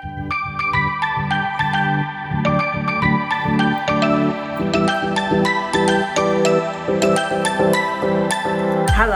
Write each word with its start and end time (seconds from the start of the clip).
Hello 0.00 0.10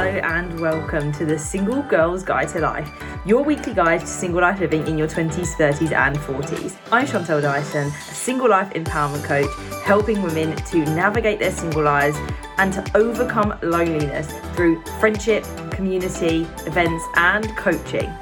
and 0.01 0.59
welcome 0.59 1.13
to 1.13 1.25
the 1.25 1.39
Single 1.39 1.83
Girl's 1.83 2.25
Guide 2.25 2.49
to 2.49 2.59
Life, 2.59 2.91
your 3.25 3.45
weekly 3.45 3.75
guide 3.75 4.01
to 4.01 4.07
single 4.09 4.41
life 4.41 4.59
living 4.59 4.85
in 4.89 4.99
your 4.99 5.07
20s, 5.07 5.55
30s, 5.55 5.93
and 5.93 6.17
40s. 6.19 6.77
I'm 6.91 7.07
Chantelle 7.07 7.41
Dyson, 7.41 7.87
a 7.87 8.15
single 8.15 8.49
life 8.49 8.71
empowerment 8.71 9.23
coach, 9.23 9.51
helping 9.85 10.21
women 10.21 10.57
to 10.57 10.79
navigate 10.79 11.39
their 11.39 11.53
single 11.53 11.85
lives 11.85 12.17
and 12.59 12.73
to 12.73 12.85
overcome 12.97 13.57
loneliness 13.63 14.33
through 14.57 14.83
friendship, 14.99 15.45
community, 15.71 16.43
events, 16.67 17.05
and 17.15 17.57
coaching. 17.57 18.13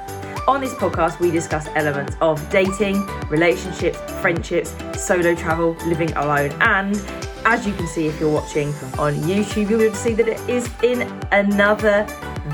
On 0.51 0.59
this 0.59 0.73
podcast, 0.73 1.21
we 1.21 1.31
discuss 1.31 1.67
elements 1.75 2.17
of 2.19 2.37
dating, 2.49 3.05
relationships, 3.29 3.97
friendships, 4.19 4.75
solo 5.01 5.33
travel, 5.33 5.77
living 5.85 6.11
alone, 6.17 6.51
and 6.59 7.01
as 7.45 7.65
you 7.65 7.71
can 7.73 7.87
see 7.87 8.07
if 8.07 8.19
you're 8.19 8.29
watching 8.29 8.67
on 8.99 9.13
YouTube, 9.23 9.69
you'll 9.69 9.79
be 9.79 9.85
able 9.85 9.95
to 9.95 10.01
see 10.01 10.13
that 10.13 10.27
it 10.27 10.41
is 10.49 10.69
in 10.83 11.03
another 11.31 12.05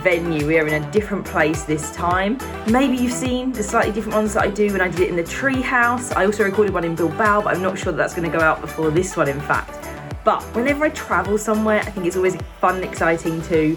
venue. 0.03 0.45
We 0.45 0.59
are 0.59 0.67
in 0.67 0.83
a 0.83 0.91
different 0.91 1.25
place 1.25 1.63
this 1.63 1.91
time. 1.95 2.37
Maybe 2.67 2.97
you've 2.97 3.11
seen 3.11 3.51
the 3.51 3.63
slightly 3.63 3.91
different 3.91 4.15
ones 4.15 4.35
that 4.35 4.43
I 4.43 4.51
do 4.51 4.71
when 4.71 4.81
I 4.81 4.89
did 4.89 4.99
it 4.99 5.09
in 5.09 5.15
the 5.15 5.23
tree 5.23 5.63
house. 5.63 6.11
I 6.11 6.27
also 6.27 6.43
recorded 6.43 6.75
one 6.75 6.83
in 6.83 6.93
Bilbao, 6.93 7.41
but 7.41 7.55
I'm 7.55 7.63
not 7.63 7.79
sure 7.79 7.91
that 7.91 7.97
that's 7.97 8.13
going 8.13 8.31
to 8.31 8.37
go 8.37 8.43
out 8.43 8.61
before 8.61 8.91
this 8.91 9.17
one, 9.17 9.27
in 9.27 9.41
fact. 9.41 9.89
But 10.23 10.43
whenever 10.55 10.85
I 10.85 10.89
travel 10.89 11.39
somewhere, 11.39 11.79
I 11.79 11.89
think 11.89 12.05
it's 12.05 12.15
always 12.15 12.35
fun 12.61 12.75
and 12.75 12.83
exciting 12.83 13.41
to 13.43 13.75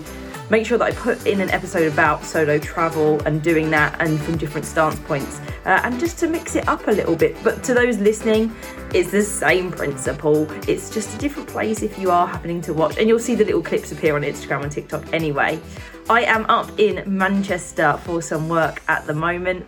make 0.51 0.67
sure 0.67 0.77
that 0.79 0.85
I 0.85 0.93
put 0.93 1.27
in 1.27 1.41
an 1.41 1.51
episode 1.51 1.91
about 1.91 2.25
solo 2.25 2.59
travel 2.59 3.21
and 3.23 3.41
doing 3.43 3.71
that 3.71 4.01
and 4.01 4.21
from 4.21 4.37
different 4.37 4.67
stance 4.67 4.99
points 5.01 5.41
uh, 5.65 5.81
and 5.85 5.99
just 6.01 6.19
to 6.19 6.27
mix 6.27 6.57
it 6.57 6.67
up 6.69 6.89
a 6.89 6.91
little 6.91 7.17
bit. 7.17 7.37
But 7.43 7.63
to 7.65 7.75
those 7.75 7.99
listening, 7.99 8.55
it's 8.93 9.11
the 9.11 9.23
same 9.23 9.71
principle. 9.71 10.51
It's 10.69 10.91
just 10.91 11.15
a 11.15 11.19
different 11.19 11.49
place 11.49 11.83
if 11.83 11.99
you 11.99 12.11
are 12.11 12.27
happening 12.27 12.61
to 12.63 12.75
watch, 12.75 12.99
and 12.99 13.09
you'll 13.09 13.19
see 13.19 13.35
the 13.35 13.45
little 13.45 13.63
clips 13.63 13.93
appear 13.93 14.17
on 14.17 14.23
Instagram 14.23 14.65
and 14.65 14.73
TikTok 14.73 15.13
anyway. 15.13 15.61
I 16.09 16.23
am 16.23 16.45
up 16.47 16.77
in 16.79 17.05
Manchester 17.07 17.99
for 18.05 18.21
some 18.21 18.49
work 18.49 18.83
at 18.89 19.07
the 19.07 19.15
moment. 19.15 19.67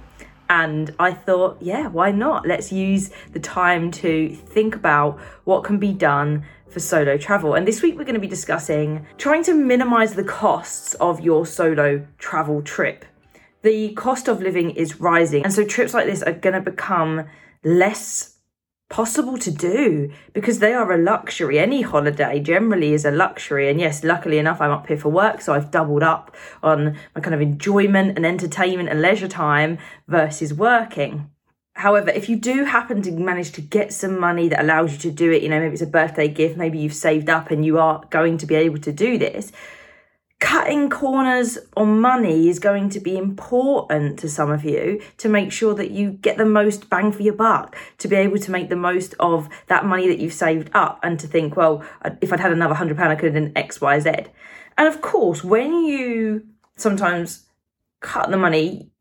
And 0.50 0.94
I 0.98 1.12
thought, 1.12 1.56
yeah, 1.62 1.86
why 1.86 2.10
not? 2.10 2.46
Let's 2.46 2.70
use 2.70 3.10
the 3.32 3.40
time 3.40 3.90
to 3.92 4.28
think 4.28 4.74
about 4.74 5.18
what 5.44 5.64
can 5.64 5.78
be 5.78 5.94
done 5.94 6.44
for 6.72 6.80
solo 6.80 7.16
travel. 7.16 7.54
And 7.54 7.66
this 7.66 7.82
week 7.82 7.96
we're 7.96 8.04
going 8.04 8.14
to 8.14 8.20
be 8.20 8.26
discussing 8.26 9.06
trying 9.18 9.44
to 9.44 9.54
minimize 9.54 10.14
the 10.14 10.24
costs 10.24 10.94
of 10.94 11.20
your 11.20 11.46
solo 11.46 12.06
travel 12.18 12.62
trip. 12.62 13.04
The 13.62 13.92
cost 13.92 14.26
of 14.26 14.42
living 14.42 14.70
is 14.70 14.98
rising, 15.00 15.44
and 15.44 15.52
so 15.52 15.64
trips 15.64 15.94
like 15.94 16.06
this 16.06 16.22
are 16.22 16.32
going 16.32 16.54
to 16.54 16.60
become 16.60 17.26
less 17.62 18.32
possible 18.92 19.38
to 19.38 19.50
do 19.50 20.12
because 20.34 20.58
they 20.58 20.74
are 20.74 20.92
a 20.92 20.98
luxury. 20.98 21.58
Any 21.58 21.80
holiday 21.80 22.38
generally 22.40 22.92
is 22.92 23.06
a 23.06 23.10
luxury. 23.10 23.70
And 23.70 23.80
yes, 23.80 24.04
luckily 24.04 24.38
enough, 24.38 24.60
I'm 24.60 24.70
up 24.70 24.86
here 24.86 24.98
for 24.98 25.08
work, 25.08 25.40
so 25.40 25.54
I've 25.54 25.70
doubled 25.70 26.02
up 26.02 26.36
on 26.62 26.98
my 27.14 27.20
kind 27.22 27.34
of 27.34 27.40
enjoyment 27.40 28.16
and 28.16 28.26
entertainment 28.26 28.90
and 28.90 29.00
leisure 29.00 29.28
time 29.28 29.78
versus 30.06 30.52
working. 30.52 31.30
However, 31.74 32.10
if 32.10 32.28
you 32.28 32.36
do 32.36 32.64
happen 32.64 33.02
to 33.02 33.12
manage 33.12 33.52
to 33.52 33.60
get 33.60 33.92
some 33.92 34.20
money 34.20 34.48
that 34.48 34.60
allows 34.60 34.92
you 34.92 34.98
to 34.98 35.10
do 35.10 35.32
it, 35.32 35.42
you 35.42 35.48
know, 35.48 35.58
maybe 35.58 35.72
it's 35.72 35.82
a 35.82 35.86
birthday 35.86 36.28
gift, 36.28 36.56
maybe 36.56 36.78
you've 36.78 36.94
saved 36.94 37.30
up 37.30 37.50
and 37.50 37.64
you 37.64 37.78
are 37.78 38.04
going 38.10 38.38
to 38.38 38.46
be 38.46 38.54
able 38.54 38.78
to 38.78 38.92
do 38.92 39.18
this, 39.18 39.50
cutting 40.38 40.90
corners 40.90 41.56
on 41.76 42.00
money 42.00 42.48
is 42.48 42.58
going 42.58 42.90
to 42.90 43.00
be 43.00 43.16
important 43.16 44.18
to 44.18 44.28
some 44.28 44.50
of 44.50 44.64
you 44.64 45.00
to 45.16 45.28
make 45.28 45.50
sure 45.50 45.74
that 45.74 45.92
you 45.92 46.10
get 46.10 46.36
the 46.36 46.44
most 46.44 46.90
bang 46.90 47.10
for 47.10 47.22
your 47.22 47.34
buck, 47.34 47.74
to 47.96 48.06
be 48.06 48.16
able 48.16 48.38
to 48.38 48.50
make 48.50 48.68
the 48.68 48.76
most 48.76 49.14
of 49.18 49.48
that 49.68 49.84
money 49.84 50.08
that 50.08 50.18
you've 50.18 50.32
saved 50.32 50.68
up 50.74 51.00
and 51.02 51.18
to 51.18 51.26
think, 51.26 51.56
well, 51.56 51.82
if 52.20 52.32
I'd 52.32 52.40
had 52.40 52.52
another 52.52 52.74
hundred 52.74 52.96
pound, 52.96 53.10
I 53.10 53.14
could 53.14 53.32
have 53.32 53.42
done 53.42 53.52
X, 53.56 53.80
Y, 53.80 53.98
Z. 54.00 54.10
And 54.76 54.88
of 54.88 55.00
course, 55.00 55.42
when 55.42 55.84
you 55.84 56.46
sometimes 56.76 57.46
cut 58.00 58.30
the 58.30 58.36
money, 58.36 58.91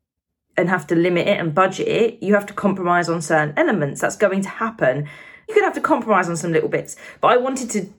and 0.56 0.68
have 0.68 0.86
to 0.88 0.94
limit 0.94 1.26
it 1.26 1.38
and 1.38 1.54
budget 1.54 1.88
it, 1.88 2.22
you 2.22 2.34
have 2.34 2.46
to 2.46 2.52
compromise 2.52 3.08
on 3.08 3.22
certain 3.22 3.54
elements. 3.56 4.00
That's 4.00 4.16
going 4.16 4.42
to 4.42 4.48
happen. 4.48 5.08
You 5.48 5.54
could 5.54 5.64
have 5.64 5.74
to 5.74 5.80
compromise 5.80 6.28
on 6.28 6.36
some 6.36 6.52
little 6.52 6.68
bits. 6.68 6.96
But 7.20 7.28
I 7.28 7.36
wanted 7.36 7.70
to 7.70 7.92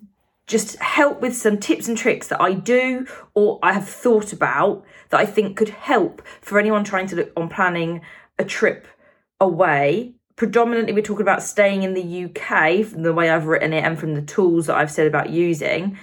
just 0.45 0.77
help 0.79 1.21
with 1.21 1.35
some 1.35 1.57
tips 1.57 1.87
and 1.87 1.97
tricks 1.97 2.27
that 2.27 2.41
I 2.41 2.53
do 2.53 3.07
or 3.33 3.59
I 3.63 3.73
have 3.73 3.87
thought 3.87 4.33
about 4.33 4.83
that 5.09 5.19
I 5.19 5.25
think 5.25 5.55
could 5.55 5.69
help 5.69 6.21
for 6.41 6.59
anyone 6.59 6.83
trying 6.83 7.07
to 7.07 7.15
look 7.15 7.31
on 7.37 7.49
planning 7.49 8.01
a 8.37 8.43
trip 8.43 8.87
away. 9.39 10.15
Predominantly, 10.35 10.93
we're 10.93 11.01
talking 11.01 11.21
about 11.21 11.43
staying 11.43 11.83
in 11.83 11.93
the 11.93 12.25
UK 12.25 12.85
from 12.85 13.03
the 13.03 13.13
way 13.13 13.29
I've 13.29 13.45
written 13.45 13.71
it 13.71 13.83
and 13.83 13.97
from 13.97 14.15
the 14.15 14.21
tools 14.21 14.67
that 14.67 14.75
I've 14.75 14.91
said 14.91 15.07
about 15.07 15.29
using, 15.29 15.97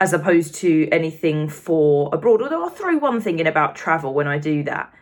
as 0.00 0.12
opposed 0.12 0.54
to 0.56 0.88
anything 0.90 1.48
for 1.48 2.08
abroad. 2.12 2.40
Although 2.40 2.62
I'll 2.62 2.70
throw 2.70 2.96
one 2.96 3.20
thing 3.20 3.38
in 3.38 3.46
about 3.46 3.74
travel 3.74 4.14
when 4.14 4.28
I 4.28 4.38
do 4.38 4.62
that 4.62 4.92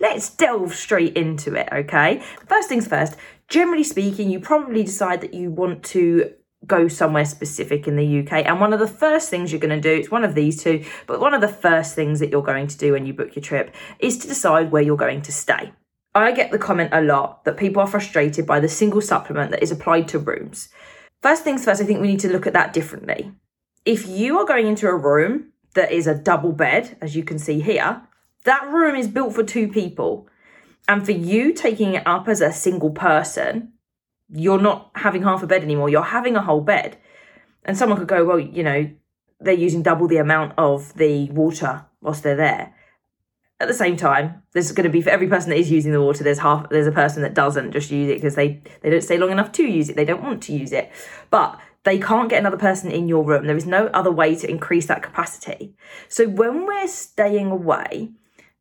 let's 0.00 0.30
delve 0.30 0.74
straight 0.74 1.16
into 1.16 1.54
it, 1.54 1.68
okay? 1.72 2.22
First 2.46 2.68
things 2.68 2.86
first, 2.86 3.16
generally 3.48 3.84
speaking, 3.84 4.30
you 4.30 4.40
probably 4.40 4.84
decide 4.84 5.20
that 5.20 5.34
you 5.34 5.50
want 5.50 5.82
to 5.84 6.32
go 6.66 6.88
somewhere 6.88 7.24
specific 7.24 7.86
in 7.86 7.96
the 7.96 8.20
UK. 8.20 8.44
And 8.44 8.60
one 8.60 8.72
of 8.72 8.80
the 8.80 8.88
first 8.88 9.30
things 9.30 9.52
you're 9.52 9.60
going 9.60 9.80
to 9.80 9.80
do, 9.80 9.94
it's 9.94 10.10
one 10.10 10.24
of 10.24 10.34
these 10.34 10.62
two, 10.62 10.84
but 11.06 11.20
one 11.20 11.34
of 11.34 11.40
the 11.40 11.48
first 11.48 11.94
things 11.94 12.20
that 12.20 12.30
you're 12.30 12.42
going 12.42 12.66
to 12.66 12.78
do 12.78 12.92
when 12.92 13.06
you 13.06 13.12
book 13.12 13.36
your 13.36 13.42
trip 13.42 13.74
is 14.00 14.18
to 14.18 14.28
decide 14.28 14.72
where 14.72 14.82
you're 14.82 14.96
going 14.96 15.22
to 15.22 15.32
stay. 15.32 15.72
I 16.14 16.32
get 16.32 16.50
the 16.50 16.58
comment 16.58 16.90
a 16.92 17.00
lot 17.00 17.44
that 17.44 17.56
people 17.56 17.80
are 17.80 17.86
frustrated 17.86 18.46
by 18.46 18.60
the 18.60 18.68
single 18.68 19.00
supplement 19.00 19.52
that 19.52 19.62
is 19.62 19.70
applied 19.70 20.08
to 20.08 20.18
rooms. 20.18 20.68
First 21.22 21.44
things 21.44 21.64
first, 21.64 21.80
I 21.80 21.84
think 21.84 22.00
we 22.00 22.08
need 22.08 22.20
to 22.20 22.32
look 22.32 22.46
at 22.46 22.52
that 22.54 22.72
differently. 22.72 23.32
If 23.84 24.06
you 24.08 24.38
are 24.38 24.44
going 24.44 24.66
into 24.66 24.88
a 24.88 24.96
room 24.96 25.52
that 25.74 25.92
is 25.92 26.06
a 26.06 26.14
double 26.14 26.52
bed, 26.52 26.96
as 27.00 27.14
you 27.14 27.22
can 27.22 27.38
see 27.38 27.60
here, 27.60 28.02
that 28.48 28.68
room 28.70 28.96
is 28.96 29.08
built 29.08 29.34
for 29.34 29.44
two 29.44 29.68
people. 29.68 30.26
And 30.88 31.04
for 31.04 31.12
you 31.12 31.52
taking 31.52 31.94
it 31.94 32.06
up 32.06 32.28
as 32.28 32.40
a 32.40 32.50
single 32.50 32.90
person, 32.90 33.74
you're 34.30 34.60
not 34.60 34.90
having 34.94 35.22
half 35.22 35.42
a 35.42 35.46
bed 35.46 35.62
anymore. 35.62 35.90
You're 35.90 36.02
having 36.02 36.34
a 36.34 36.42
whole 36.42 36.62
bed. 36.62 36.96
And 37.64 37.76
someone 37.76 37.98
could 37.98 38.08
go, 38.08 38.24
well, 38.24 38.38
you 38.38 38.62
know, 38.62 38.90
they're 39.38 39.52
using 39.52 39.82
double 39.82 40.08
the 40.08 40.16
amount 40.16 40.54
of 40.56 40.94
the 40.94 41.30
water 41.30 41.84
whilst 42.00 42.22
they're 42.22 42.36
there. 42.36 42.74
At 43.60 43.68
the 43.68 43.74
same 43.74 43.96
time, 43.96 44.42
there's 44.52 44.72
going 44.72 44.84
to 44.84 44.90
be 44.90 45.02
for 45.02 45.10
every 45.10 45.28
person 45.28 45.50
that 45.50 45.58
is 45.58 45.70
using 45.70 45.92
the 45.92 46.00
water, 46.00 46.24
there's 46.24 46.38
half 46.38 46.70
there's 46.70 46.86
a 46.86 46.92
person 46.92 47.22
that 47.22 47.34
doesn't 47.34 47.72
just 47.72 47.90
use 47.90 48.08
it 48.08 48.14
because 48.14 48.36
they 48.36 48.62
they 48.82 48.88
don't 48.88 49.02
stay 49.02 49.18
long 49.18 49.32
enough 49.32 49.50
to 49.52 49.64
use 49.64 49.88
it. 49.88 49.96
They 49.96 50.04
don't 50.04 50.22
want 50.22 50.42
to 50.44 50.52
use 50.52 50.72
it. 50.72 50.90
But 51.28 51.58
they 51.82 51.98
can't 51.98 52.30
get 52.30 52.38
another 52.38 52.56
person 52.56 52.90
in 52.90 53.08
your 53.08 53.24
room. 53.24 53.46
There 53.46 53.56
is 53.56 53.66
no 53.66 53.88
other 53.88 54.12
way 54.12 54.36
to 54.36 54.48
increase 54.48 54.86
that 54.86 55.02
capacity. 55.02 55.74
So 56.08 56.28
when 56.28 56.66
we're 56.66 56.86
staying 56.86 57.50
away, 57.50 58.12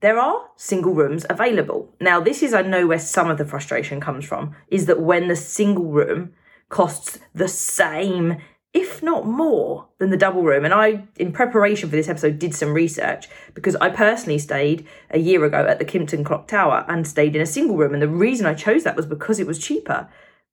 there 0.02 0.20
are 0.20 0.50
single 0.56 0.94
rooms 0.94 1.26
available. 1.30 1.94
Now, 2.00 2.20
this 2.20 2.44
is, 2.44 2.54
I 2.54 2.62
know, 2.62 2.88
where 2.88 3.00
some 3.00 3.30
of 3.30 3.38
the 3.38 3.46
frustration 3.46 4.00
comes 4.00 4.26
from, 4.26 4.56
is 4.70 4.86
that 4.86 5.02
when 5.02 5.28
the 5.28 5.36
single 5.36 5.86
room 5.86 6.34
costs 6.70 7.20
the 7.34 7.48
same, 7.48 8.38
if 8.74 9.02
not 9.02 9.26
more, 9.26 9.88
than 9.98 10.12
the 10.12 10.18
double 10.18 10.44
room. 10.44 10.66
And 10.66 10.74
I, 10.74 11.06
in 11.16 11.32
preparation 11.32 11.90
for 11.90 11.96
this 11.96 12.10
episode, 12.10 12.38
did 12.38 12.54
some 12.54 12.74
research 12.74 13.28
because 13.54 13.76
I 13.78 13.90
personally 13.90 14.38
stayed 14.38 14.86
a 15.10 15.20
year 15.20 15.44
ago 15.46 15.66
at 15.66 15.80
the 15.80 15.86
Kimpton 15.86 16.24
Clock 16.24 16.48
Tower 16.48 16.86
and 16.88 17.08
stayed 17.08 17.36
in 17.36 17.42
a 17.42 17.48
single 17.48 17.78
room. 17.78 17.94
And 17.94 18.02
the 18.02 18.08
reason 18.08 18.46
I 18.46 18.54
chose 18.54 18.84
that 18.84 18.96
was 18.96 19.06
because 19.06 19.40
it 19.40 19.48
was 19.48 19.58
cheaper 19.58 20.10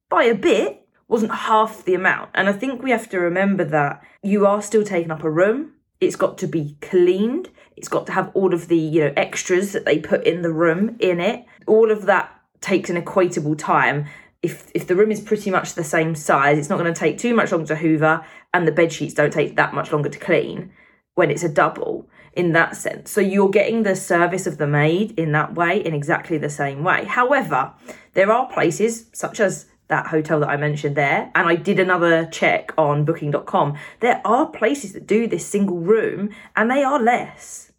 by 0.09 0.25
a 0.25 0.34
bit, 0.34 0.87
wasn't 1.06 1.34
half 1.34 1.84
the 1.84 1.94
amount. 1.94 2.31
And 2.34 2.49
I 2.49 2.53
think 2.53 2.83
we 2.83 2.91
have 2.91 3.10
to 3.10 3.19
remember 3.19 3.65
that 3.65 4.03
you 4.22 4.47
are 4.47 4.62
still 4.62 4.84
taking 4.84 5.10
up 5.10 5.22
a 5.22 5.31
room 5.31 5.75
it's 6.04 6.16
got 6.16 6.38
to 6.38 6.47
be 6.47 6.77
cleaned. 6.81 7.50
It's 7.77 7.89
got 7.89 8.07
to 8.07 8.12
have 8.12 8.31
all 8.35 8.55
of 8.55 8.69
the, 8.69 8.77
you 8.77 9.01
know, 9.01 9.12
extras 9.17 9.73
that 9.73 9.85
they 9.85 9.99
put 9.99 10.27
in 10.27 10.43
the 10.43 10.53
room 10.53 10.97
in 11.01 11.21
it. 11.21 11.45
All 11.67 11.91
of 11.91 12.07
that 12.07 12.31
takes 12.61 12.91
an 12.91 13.01
equatable 13.01 13.59
time. 13.59 14.07
If 14.43 14.71
if 14.75 14.87
the 14.87 14.97
room 14.97 15.10
is 15.10 15.21
pretty 15.21 15.51
much 15.51 15.75
the 15.75 15.84
same 15.84 16.15
size, 16.15 16.59
it's 16.59 16.69
not 16.69 16.78
going 16.78 16.93
to 16.93 16.98
take 16.98 17.19
too 17.19 17.34
much 17.34 17.53
longer 17.53 17.69
to 17.69 17.77
hoover 17.77 18.25
and 18.53 18.66
the 18.66 18.72
bed 18.72 18.93
sheets 18.93 19.15
don't 19.15 19.33
take 19.33 19.57
that 19.57 19.75
much 19.75 19.93
longer 19.93 20.09
to 20.09 20.19
clean 20.19 20.72
when 21.15 21.31
it's 21.31 21.45
a 21.45 21.48
double 21.48 22.09
in 22.33 22.53
that 22.53 22.77
sense. 22.77 23.10
So 23.10 23.21
you're 23.21 23.51
getting 23.51 23.83
the 23.83 23.97
service 23.97 24.47
of 24.47 24.59
the 24.59 24.66
maid 24.66 25.19
in 25.19 25.33
that 25.33 25.54
way 25.54 25.84
in 25.84 25.95
exactly 25.95 26.39
the 26.39 26.51
same 26.51 26.83
way. 26.83 27.04
However, 27.04 27.72
there 28.15 28.31
are 28.33 28.51
places 28.51 29.07
such 29.13 29.41
as 29.41 29.66
that 29.89 30.07
hotel 30.07 30.41
that 30.41 30.48
I 30.48 30.57
mentioned 30.57 30.97
there, 30.97 31.31
and 31.34 31.48
I 31.48 31.57
did 31.57 31.78
another 31.78 32.27
check 32.27 32.72
on 32.78 33.04
booking.com, 33.04 33.77
there 34.01 34.21
are 34.25 34.47
places 34.47 34.93
that 34.93 35.07
do 35.07 35.27
this 35.27 35.47
single 35.47 35.78
room 35.78 36.31
and 36.57 36.71
they 36.71 36.83
are 36.83 37.01
less. 37.01 37.71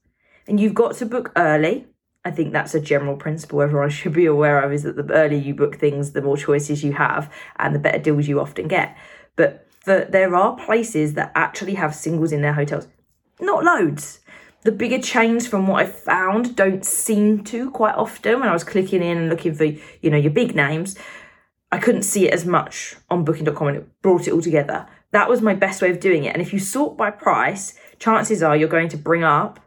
And 0.48 0.60
you've 0.60 0.74
got 0.74 0.96
to 0.98 1.06
book 1.06 1.32
early. 1.36 1.88
I 2.24 2.32
think 2.32 2.54
that's 2.54 2.74
a 2.74 2.80
general 2.80 3.18
principle 3.18 3.62
everyone 3.62 3.90
should 3.90 4.14
be 4.14 4.26
aware 4.26 4.62
of 4.62 4.74
is 4.74 4.84
that 4.84 4.96
the 4.96 5.14
earlier 5.14 5.40
you 5.40 5.54
book 5.54 5.78
things, 5.78 6.12
the 6.12 6.22
more 6.22 6.38
choices 6.38 6.84
you 6.84 6.94
have 6.94 7.32
and 7.58 7.74
the 7.74 7.80
better 7.80 8.00
deals 8.00 8.28
you 8.28 8.40
often 8.40 8.68
get. 8.68 8.98
But 9.36 9.68
for, 9.70 10.06
there 10.06 10.36
are 10.36 10.56
places 10.56 11.14
that 11.14 11.32
actually 11.36 11.76
have 11.76 11.94
singles 11.94 12.32
in 12.32 12.42
their 12.42 12.54
hotels. 12.54 12.88
Not 13.40 13.64
loads. 13.64 14.22
The 14.64 14.72
bigger 14.72 15.00
chains 15.00 15.46
from 15.46 15.68
what 15.68 15.84
I 15.84 15.86
found 15.86 16.56
don't 16.56 16.84
seem 16.84 17.44
to 17.46 17.70
quite 17.70 17.94
often 17.94 18.40
when 18.40 18.50
I 18.50 18.54
was 18.54 18.64
clicking 18.64 19.04
in 19.04 19.18
and 19.18 19.30
looking 19.30 19.54
for, 19.54 19.66
you 19.66 20.10
know, 20.10 20.18
your 20.18 20.32
big 20.32 20.56
names. 20.56 20.98
I 21.72 21.78
couldn't 21.78 22.04
see 22.04 22.28
it 22.28 22.34
as 22.34 22.46
much 22.46 22.96
on 23.10 23.24
booking.com 23.24 23.68
and 23.68 23.78
it 23.78 24.02
brought 24.02 24.28
it 24.28 24.32
all 24.32 24.42
together. 24.42 24.88
That 25.12 25.30
was 25.30 25.42
my 25.42 25.54
best 25.54 25.84
way 25.84 25.92
of 25.92 26.00
doing 26.00 26.24
it. 26.24 26.34
And 26.34 26.42
if 26.42 26.52
you 26.52 26.58
sort 26.58 26.98
by 26.98 27.12
price, 27.12 27.78
chances 28.00 28.42
are 28.42 28.58
you're 28.58 28.68
going 28.68 28.90
to 28.90 28.98
bring 28.98 29.24
up 29.24 29.60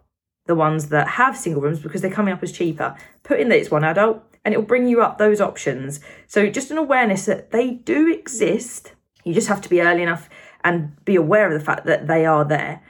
the 0.48 0.54
ones 0.54 0.88
that 0.88 1.06
have 1.06 1.36
single 1.36 1.62
rooms 1.62 1.78
because 1.78 2.00
they're 2.00 2.10
coming 2.10 2.32
up 2.32 2.42
as 2.42 2.50
cheaper. 2.50 2.96
Put 3.22 3.38
in 3.38 3.50
that 3.50 3.58
it's 3.58 3.70
one 3.70 3.84
adult 3.84 4.24
and 4.44 4.54
it'll 4.54 4.66
bring 4.66 4.88
you 4.88 5.02
up 5.02 5.18
those 5.18 5.42
options. 5.42 6.00
So 6.26 6.48
just 6.48 6.70
an 6.70 6.78
awareness 6.78 7.26
that 7.26 7.50
they 7.50 7.70
do 7.70 8.10
exist. 8.10 8.94
You 9.24 9.34
just 9.34 9.48
have 9.48 9.60
to 9.60 9.68
be 9.68 9.82
early 9.82 10.02
enough 10.02 10.30
and 10.64 11.04
be 11.04 11.16
aware 11.16 11.46
of 11.46 11.52
the 11.52 11.64
fact 11.64 11.84
that 11.84 12.08
they 12.08 12.24
are 12.24 12.46
there. 12.46 12.82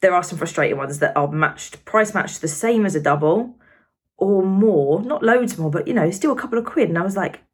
There 0.00 0.14
are 0.14 0.24
some 0.24 0.36
frustrating 0.36 0.76
ones 0.76 0.98
that 0.98 1.16
are 1.16 1.30
matched, 1.30 1.84
price 1.84 2.12
matched 2.12 2.40
the 2.40 2.48
same 2.48 2.84
as 2.84 2.96
a 2.96 3.00
double 3.00 3.54
or 4.16 4.42
more, 4.42 5.00
not 5.00 5.22
loads 5.22 5.56
more, 5.56 5.70
but 5.70 5.86
you 5.86 5.94
know, 5.94 6.10
still 6.10 6.32
a 6.32 6.36
couple 6.36 6.58
of 6.58 6.64
quid. 6.64 6.88
And 6.88 6.98
I 6.98 7.02
was 7.02 7.16
like, 7.16 7.44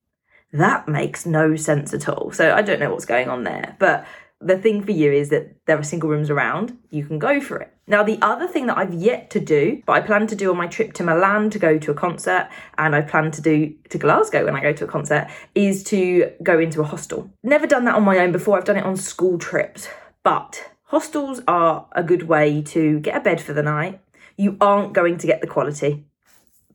that 0.54 0.88
makes 0.88 1.26
no 1.26 1.56
sense 1.56 1.92
at 1.92 2.08
all. 2.08 2.30
So 2.32 2.54
I 2.54 2.62
don't 2.62 2.80
know 2.80 2.90
what's 2.90 3.04
going 3.04 3.28
on 3.28 3.44
there. 3.44 3.76
But 3.78 4.06
the 4.44 4.58
thing 4.58 4.82
for 4.82 4.92
you 4.92 5.12
is 5.12 5.28
that 5.30 5.54
there 5.66 5.78
are 5.78 5.82
single 5.82 6.08
rooms 6.08 6.30
around, 6.30 6.76
you 6.90 7.04
can 7.04 7.18
go 7.18 7.40
for 7.40 7.58
it. 7.58 7.72
Now, 7.86 8.02
the 8.02 8.18
other 8.22 8.46
thing 8.46 8.66
that 8.66 8.78
I've 8.78 8.94
yet 8.94 9.30
to 9.30 9.40
do, 9.40 9.82
but 9.86 9.92
I 9.92 10.00
plan 10.00 10.26
to 10.28 10.36
do 10.36 10.50
on 10.50 10.56
my 10.56 10.66
trip 10.66 10.92
to 10.94 11.02
Milan 11.02 11.50
to 11.50 11.58
go 11.58 11.78
to 11.78 11.90
a 11.90 11.94
concert, 11.94 12.48
and 12.78 12.94
I 12.94 13.02
plan 13.02 13.30
to 13.32 13.42
do 13.42 13.74
to 13.90 13.98
Glasgow 13.98 14.44
when 14.44 14.54
I 14.54 14.60
go 14.60 14.72
to 14.72 14.84
a 14.84 14.88
concert, 14.88 15.28
is 15.54 15.82
to 15.84 16.32
go 16.42 16.58
into 16.58 16.80
a 16.80 16.84
hostel. 16.84 17.30
Never 17.42 17.66
done 17.66 17.84
that 17.84 17.94
on 17.94 18.04
my 18.04 18.18
own 18.18 18.32
before, 18.32 18.56
I've 18.56 18.64
done 18.64 18.76
it 18.76 18.84
on 18.84 18.96
school 18.96 19.38
trips, 19.38 19.88
but 20.22 20.70
hostels 20.84 21.40
are 21.46 21.88
a 21.92 22.02
good 22.02 22.24
way 22.24 22.62
to 22.62 23.00
get 23.00 23.16
a 23.16 23.20
bed 23.20 23.40
for 23.40 23.52
the 23.52 23.62
night. 23.62 24.00
You 24.36 24.56
aren't 24.60 24.92
going 24.92 25.18
to 25.18 25.26
get 25.26 25.40
the 25.40 25.46
quality. 25.46 26.04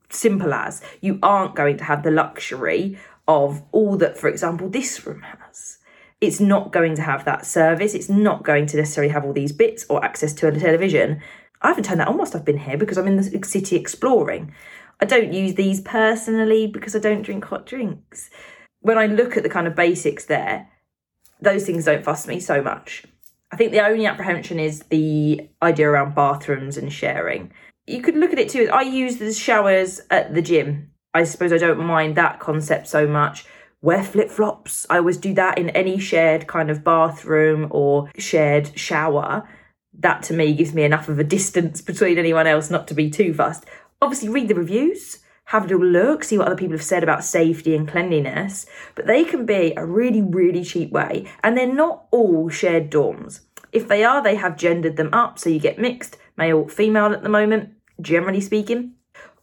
Simple 0.10 0.54
as. 0.54 0.82
You 1.02 1.20
aren't 1.22 1.56
going 1.56 1.78
to 1.78 1.84
have 1.84 2.04
the 2.04 2.12
luxury 2.12 2.98
of 3.28 3.62
all 3.72 3.98
that, 3.98 4.18
for 4.18 4.30
example, 4.30 4.70
this 4.70 5.06
room 5.06 5.22
has 5.22 5.80
it's 6.20 6.40
not 6.40 6.72
going 6.72 6.96
to 6.96 7.02
have 7.02 7.26
that 7.26 7.46
service. 7.46 7.94
It's 7.94 8.10
not 8.10 8.44
going 8.44 8.66
to 8.68 8.78
necessarily 8.78 9.14
have 9.14 9.24
all 9.24 9.34
these 9.34 9.52
bits 9.52 9.86
or 9.90 10.04
access 10.04 10.34
to 10.34 10.48
a 10.48 10.60
television. 10.60 11.22
I 11.62 11.70
haven't 11.70 11.84
turned 11.84 12.00
that 12.00 12.08
on 12.08 12.18
whilst 12.18 12.36
I've 12.36 12.46
been 12.46 12.58
here 12.58 12.78
because 12.78 12.98
I'm 12.98 13.08
in 13.08 13.18
the 13.18 13.44
city 13.44 13.76
exploring. 13.76 14.54
I 15.00 15.06
don't 15.06 15.34
use 15.34 15.54
these 15.54 15.82
personally 15.82 16.68
because 16.68 16.96
I 16.96 17.00
don't 17.00 17.22
drink 17.22 17.46
hot 17.46 17.66
drinks. 17.66 18.30
When 18.82 18.98
I 18.98 19.06
look 19.06 19.38
at 19.38 19.44
the 19.44 19.50
kind 19.50 19.68
of 19.68 19.76
basics 19.76 20.26
there, 20.26 20.70
those 21.40 21.66
things 21.66 21.86
don't 21.86 22.04
fuss 22.04 22.28
me 22.28 22.40
so 22.40 22.62
much. 22.62 23.06
I 23.52 23.56
think 23.56 23.72
the 23.72 23.86
only 23.86 24.08
apprehension 24.08 24.60
is 24.60 24.82
the 24.90 25.48
idea 25.62 25.90
around 25.90 26.16
bathrooms 26.16 26.78
and 26.78 26.92
sharing. 26.92 27.52
You 27.86 28.02
could 28.02 28.18
look 28.18 28.34
at 28.34 28.40
it 28.40 28.50
too. 28.50 28.70
I 28.74 28.82
use 28.82 29.18
the 29.18 29.34
showers 29.34 30.02
at 30.10 30.34
the 30.34 30.42
gym. 30.42 30.92
I 31.14 31.24
suppose 31.24 31.54
I 31.54 31.58
don't 31.58 31.86
mind 31.86 32.16
that 32.16 32.40
concept 32.40 32.88
so 32.88 33.08
much 33.08 33.46
wear 33.82 34.04
flip 34.04 34.30
flops. 34.30 34.86
I 34.90 34.98
always 34.98 35.18
do 35.18 35.34
that 35.36 35.58
in 35.58 35.70
any 35.72 36.00
shared 36.00 36.48
kind 36.48 36.70
of 36.70 36.84
bathroom 36.84 37.68
or 37.72 38.10
shared 38.18 38.78
shower. 38.78 39.48
That 40.00 40.24
to 40.24 40.34
me 40.34 40.54
gives 40.54 40.74
me 40.74 40.84
enough 40.84 41.10
of 41.10 41.20
a 41.20 41.24
distance 41.24 41.82
between 41.82 42.18
anyone 42.18 42.48
else 42.48 42.70
not 42.70 42.88
to 42.88 42.94
be 42.94 43.10
too 43.10 43.34
fussed. 43.34 43.66
Obviously, 44.02 44.30
read 44.30 44.48
the 44.48 44.56
reviews, 44.56 45.20
have 45.46 45.66
a 45.66 45.68
little 45.68 45.86
look, 45.86 46.24
see 46.24 46.38
what 46.38 46.48
other 46.48 46.56
people 46.56 46.76
have 46.76 46.84
said 46.84 47.04
about 47.04 47.24
safety 47.24 47.76
and 47.76 47.88
cleanliness, 47.88 48.66
but 48.96 49.08
they 49.08 49.24
can 49.24 49.46
be 49.46 49.74
a 49.76 49.86
really, 49.86 50.22
really 50.22 50.64
cheap 50.64 50.92
way. 50.92 51.26
And 51.44 51.58
they're 51.58 51.74
not 51.74 52.06
all 52.12 52.50
shared 52.50 52.92
dorms. 52.92 53.42
If 53.72 53.88
they 53.88 54.04
are, 54.04 54.22
they 54.22 54.36
have 54.36 54.58
gendered 54.58 54.98
them 54.98 55.10
up 55.14 55.40
so 55.40 55.50
you 55.50 55.60
get 55.60 55.80
mixed, 55.80 56.18
male, 56.36 56.68
female 56.68 57.14
at 57.14 57.24
the 57.24 57.30
moment, 57.30 57.74
generally 58.02 58.42
speaking. 58.42 58.94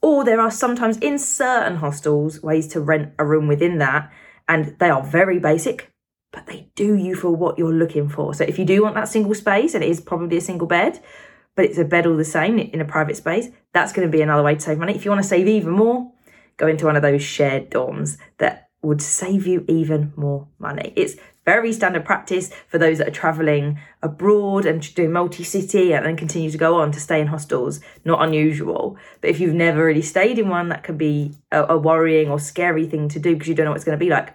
Or 0.03 0.23
there 0.23 0.41
are 0.41 0.51
sometimes 0.51 0.99
in 0.99 1.19
certain 1.19 1.77
hostels 1.77 2.43
ways 2.43 2.69
to 2.69 2.81
rent 2.81 3.15
a 3.19 3.25
room 3.25 3.49
within 3.49 3.79
that 3.79 4.13
and 4.49 4.77
they 4.79 4.91
are 4.91 5.03
very 5.03 5.39
basic, 5.39 5.91
but 6.33 6.47
they 6.47 6.69
do 6.75 6.95
you 6.95 7.15
for 7.15 7.31
what 7.31 7.59
you're 7.59 7.73
looking 7.73 8.09
for. 8.09 8.35
So 8.35 8.45
if 8.45 8.59
you 8.59 8.65
do 8.65 8.83
want 8.83 8.95
that 8.97 9.09
single 9.09 9.35
space, 9.35 9.75
and 9.75 9.83
it 9.83 9.91
is 9.91 10.01
probably 10.01 10.37
a 10.37 10.41
single 10.41 10.67
bed, 10.67 11.01
but 11.55 11.65
it's 11.65 11.79
a 11.79 11.85
bed 11.85 12.07
all 12.07 12.17
the 12.17 12.25
same 12.25 12.59
in 12.59 12.81
a 12.81 12.85
private 12.85 13.17
space, 13.17 13.49
that's 13.73 13.93
going 13.93 14.07
to 14.07 14.13
be 14.13 14.23
another 14.23 14.43
way 14.43 14.55
to 14.55 14.61
save 14.61 14.79
money. 14.79 14.95
If 14.95 15.05
you 15.05 15.11
want 15.11 15.23
to 15.23 15.29
save 15.29 15.49
even 15.49 15.71
more, 15.71 16.13
go 16.57 16.67
into 16.67 16.87
one 16.87 16.97
of 16.97 17.03
those 17.03 17.23
shared 17.23 17.71
dorms 17.71 18.19
that 18.39 18.69
would 18.83 19.01
save 19.01 19.47
you 19.47 19.65
even 19.69 20.13
more 20.17 20.49
money. 20.59 20.93
It's 20.97 21.17
very 21.45 21.73
standard 21.73 22.05
practice 22.05 22.51
for 22.69 22.79
those 22.79 22.99
that 22.99 23.09
are 23.09 23.13
traveling 23.13 23.79
abroad 24.03 24.65
and 24.67 24.95
doing 24.95 25.13
multi 25.13 25.45
city 25.45 25.93
and 25.93 26.07
then 26.07 26.17
continue 26.17 26.51
to 26.51 26.59
go 26.59 26.81
on 26.81 26.93
to 26.93 27.01
stay 27.01 27.21
in 27.21 27.27
hostels. 27.27 27.81
Not 28.05 28.23
unusual. 28.23 28.97
But 29.21 29.31
if 29.31 29.41
you've 29.41 29.55
never 29.55 29.85
really 29.85 30.03
stayed 30.03 30.39
in 30.39 30.49
one, 30.49 30.69
that 30.71 30.83
can 30.83 30.97
be 30.97 31.35
a, 31.53 31.65
a 31.65 31.79
worrying 31.79 32.31
or 32.31 32.39
scary 32.39 32.87
thing 32.87 33.09
to 33.11 33.19
do 33.19 33.35
because 33.35 33.49
you 33.49 33.55
don't 33.55 33.65
know 33.65 33.71
what 33.71 33.77
it's 33.77 33.85
going 33.85 33.99
to 33.99 34.05
be 34.05 34.11
like. 34.11 34.35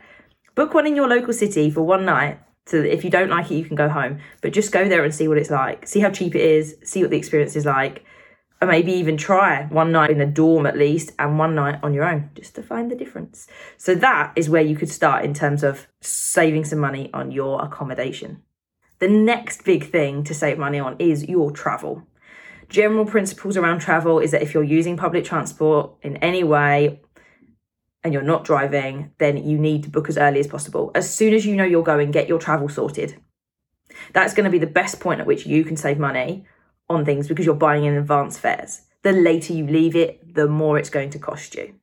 Book 0.56 0.74
one 0.74 0.88
in 0.88 0.96
your 0.96 1.08
local 1.08 1.34
city 1.34 1.70
for 1.70 1.82
one 1.82 2.06
night. 2.06 2.40
So 2.66 2.78
if 2.78 3.04
you 3.04 3.10
don't 3.10 3.30
like 3.30 3.50
it, 3.50 3.56
you 3.56 3.66
can 3.66 3.76
go 3.76 3.90
home. 3.90 4.20
But 4.42 4.54
just 4.54 4.72
go 4.72 4.88
there 4.88 5.04
and 5.04 5.14
see 5.14 5.28
what 5.28 5.40
it's 5.40 5.50
like. 5.50 5.88
See 5.88 6.02
how 6.02 6.12
cheap 6.12 6.36
it 6.36 6.42
is. 6.42 6.76
See 6.84 7.02
what 7.02 7.10
the 7.10 7.18
experience 7.18 7.56
is 7.56 7.66
like 7.66 8.06
and 8.62 8.70
maybe 8.70 8.92
even 8.92 9.16
try 9.16 9.66
one 9.66 9.92
night 9.92 10.10
in 10.10 10.20
a 10.20 10.26
dorm 10.26 10.66
at 10.66 10.78
least 10.78 11.14
and 11.18 11.40
one 11.40 11.56
night 11.56 11.80
on 11.82 11.94
your 11.94 12.04
own 12.04 12.30
just 12.36 12.56
to 12.56 12.64
find 12.64 12.92
the 12.92 12.96
difference. 12.96 13.48
So 13.78 13.96
that 13.96 14.34
is 14.36 14.50
where 14.50 14.62
you 14.62 14.76
could 14.76 14.90
start 14.90 15.24
in 15.24 15.34
terms 15.34 15.64
of 15.64 15.88
saving 16.02 16.66
some 16.66 16.80
money 16.80 17.10
on 17.14 17.32
your 17.32 17.64
accommodation. 17.64 18.44
The 19.00 19.08
next 19.08 19.64
big 19.64 19.90
thing 19.90 20.26
to 20.26 20.34
save 20.34 20.58
money 20.58 20.80
on 20.80 20.98
is 21.00 21.28
your 21.30 21.52
travel. 21.52 22.06
General 22.68 23.06
principles 23.06 23.56
around 23.56 23.80
travel 23.80 24.20
is 24.20 24.32
that 24.32 24.42
if 24.42 24.54
you're 24.54 24.64
using 24.64 24.98
public 24.98 25.24
transport 25.24 25.94
in 26.02 26.18
any 26.18 26.44
way 26.44 27.02
and 28.04 28.14
you're 28.14 28.22
not 28.22 28.44
driving, 28.44 29.12
then 29.20 29.38
you 29.38 29.58
need 29.58 29.84
to 29.84 29.90
book 29.90 30.10
as 30.10 30.18
early 30.18 30.40
as 30.40 30.48
possible. 30.48 30.92
As 30.94 31.14
soon 31.14 31.34
as 31.34 31.46
you 31.46 31.56
know 31.56 31.64
you're 31.64 31.82
going, 31.82 32.12
get 32.12 32.28
your 32.28 32.40
travel 32.40 32.68
sorted. 32.68 33.16
That's 34.14 34.34
going 34.34 34.44
to 34.44 34.52
be 34.52 34.60
the 34.60 34.68
best 34.68 35.00
point 35.00 35.22
at 35.22 35.26
which 35.26 35.46
you 35.46 35.64
can 35.64 35.78
save 35.78 35.98
money 35.98 36.46
on 36.90 37.06
things 37.06 37.28
because 37.28 37.46
you're 37.46 37.56
buying 37.56 37.86
in 37.86 37.96
advance 37.96 38.38
fares. 38.38 38.82
The 39.04 39.12
later 39.12 39.54
you 39.54 39.66
leave 39.68 39.96
it, 39.96 40.34
the 40.34 40.48
more 40.48 40.78
it's 40.78 40.90
going 40.90 41.10
to 41.12 41.20
cost 41.20 41.56
you. 41.56 41.76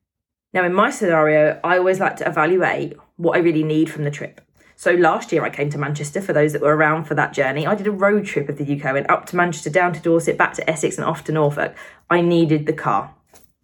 Now, 0.53 0.63
in 0.63 0.73
my 0.73 0.89
scenario, 0.91 1.59
I 1.63 1.77
always 1.77 1.99
like 1.99 2.17
to 2.17 2.27
evaluate 2.27 2.97
what 3.15 3.35
I 3.35 3.39
really 3.39 3.63
need 3.63 3.89
from 3.89 4.03
the 4.03 4.11
trip. 4.11 4.41
So 4.75 4.93
last 4.93 5.31
year 5.31 5.43
I 5.43 5.49
came 5.49 5.71
to 5.71 5.77
Manchester 5.79 6.21
for 6.21 6.33
those 6.33 6.53
that 6.53 6.61
were 6.61 6.75
around 6.75 7.05
for 7.05 7.15
that 7.15 7.33
journey. 7.33 7.65
I 7.65 7.73
did 7.73 7.87
a 7.87 7.91
road 7.91 8.25
trip 8.25 8.47
of 8.47 8.57
the 8.57 8.79
UK, 8.79 8.93
went 8.93 9.09
up 9.09 9.25
to 9.27 9.35
Manchester, 9.35 9.71
down 9.71 9.91
to 9.93 9.99
Dorset, 9.99 10.37
back 10.37 10.53
to 10.53 10.69
Essex, 10.69 10.97
and 10.97 11.05
off 11.05 11.23
to 11.25 11.31
Norfolk. 11.31 11.75
I 12.11 12.21
needed 12.21 12.67
the 12.67 12.73
car. 12.73 13.13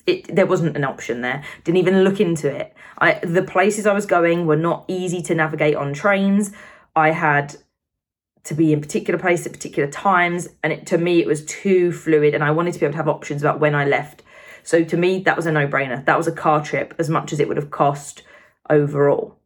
It, 0.07 0.36
there 0.36 0.48
wasn't 0.48 0.75
an 0.75 0.84
option 0.84 1.22
there. 1.22 1.44
Didn't 1.63 1.78
even 1.78 2.04
look 2.04 2.19
into 2.19 2.50
it. 2.50 2.75
I, 2.98 3.13
the 3.24 3.44
places 3.44 3.86
I 3.86 3.94
was 3.94 4.07
going 4.07 4.48
were 4.48 4.56
not 4.56 4.86
easy 4.88 5.22
to 5.22 5.36
navigate 5.36 5.76
on 5.76 5.94
trains. 5.94 6.52
I 6.95 7.12
had 7.12 7.57
to 8.44 8.54
be 8.54 8.73
in 8.73 8.81
particular 8.81 9.19
place 9.19 9.45
at 9.45 9.54
particular 9.54 9.90
times 9.90 10.50
and 10.64 10.73
it, 10.73 10.85
to 10.88 10.97
me 10.97 11.19
it 11.19 11.28
was 11.28 11.45
too 11.45 11.92
fluid 11.92 12.33
and 12.33 12.44
i 12.44 12.52
wanted 12.52 12.73
to 12.73 12.80
be 12.80 12.85
able 12.85 12.94
to 12.94 12.97
have 12.97 13.07
options 13.07 13.42
about 13.42 13.59
when 13.59 13.76
i 13.76 13.85
left. 13.85 14.21
So 14.64 14.83
to 14.83 14.97
me 14.97 15.19
that 15.19 15.35
was 15.35 15.45
a 15.45 15.52
no-brainer. 15.52 16.06
That 16.06 16.18
was 16.18 16.28
a 16.28 16.31
car 16.31 16.64
trip 16.64 16.94
as 16.97 17.09
much 17.09 17.33
as 17.33 17.40
it 17.40 17.47
would 17.47 17.57
have 17.57 17.71
cost 17.71 18.23
overall. 18.69 19.38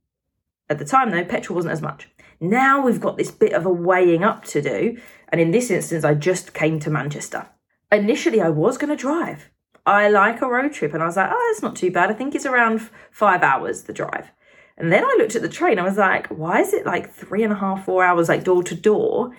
At 0.69 0.79
the 0.79 0.85
time 0.85 1.11
though 1.11 1.23
petrol 1.23 1.55
wasn't 1.55 1.73
as 1.73 1.81
much. 1.81 2.09
Now 2.39 2.83
we've 2.83 3.01
got 3.01 3.17
this 3.17 3.31
bit 3.31 3.53
of 3.53 3.65
a 3.65 3.71
weighing 3.71 4.23
up 4.23 4.45
to 4.45 4.61
do 4.61 4.99
and 5.29 5.41
in 5.41 5.51
this 5.51 5.71
instance 5.71 6.03
i 6.03 6.13
just 6.13 6.53
came 6.53 6.79
to 6.79 6.89
manchester. 6.89 7.47
Initially 7.91 8.41
i 8.41 8.49
was 8.49 8.77
going 8.77 8.95
to 8.95 9.01
drive. 9.01 9.49
I 9.85 10.09
like 10.09 10.41
a 10.41 10.49
road 10.49 10.73
trip 10.73 10.93
and 10.93 11.03
i 11.03 11.05
was 11.05 11.17
like 11.17 11.29
oh 11.31 11.51
it's 11.51 11.61
not 11.61 11.75
too 11.75 11.91
bad. 11.91 12.09
I 12.09 12.13
think 12.13 12.33
it's 12.33 12.45
around 12.45 12.81
five 13.11 13.43
hours 13.43 13.83
the 13.83 13.93
drive 13.93 14.31
and 14.77 14.91
then 14.91 15.03
I 15.03 15.15
looked 15.17 15.35
at 15.35 15.41
the 15.41 15.49
train, 15.49 15.79
I 15.79 15.83
was 15.83 15.97
like, 15.97 16.27
why 16.27 16.61
is 16.61 16.73
it 16.73 16.85
like 16.85 17.11
three 17.11 17.43
and 17.43 17.51
a 17.51 17.55
half, 17.55 17.85
four 17.85 18.03
hours, 18.03 18.29
like 18.29 18.43
door 18.43 18.61
to 18.63 18.75
door? 18.75 19.35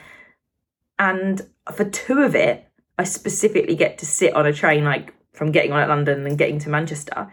And 0.99 1.41
for 1.73 1.85
two 1.85 2.23
of 2.23 2.35
it, 2.35 2.67
I 2.99 3.05
specifically 3.05 3.77
get 3.77 3.99
to 3.99 4.07
sit 4.07 4.35
on 4.35 4.47
a 4.47 4.53
train, 4.53 4.85
like 4.85 5.15
from 5.33 5.53
getting 5.53 5.73
on 5.73 5.81
at 5.81 5.89
London 5.89 6.27
and 6.27 6.37
getting 6.37 6.59
to 6.61 6.69
Manchester. 6.69 7.33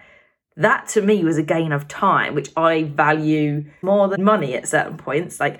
That 0.56 0.88
to 0.90 1.02
me 1.02 1.24
was 1.24 1.40
a 1.40 1.44
gain 1.44 1.72
of 1.72 1.88
time, 1.88 2.36
which 2.36 2.52
I 2.56 2.84
value 2.84 3.66
more 3.82 4.08
than 4.08 4.24
money 4.24 4.54
at 4.54 4.68
certain 4.68 4.98
points. 4.98 5.40
Like 5.40 5.60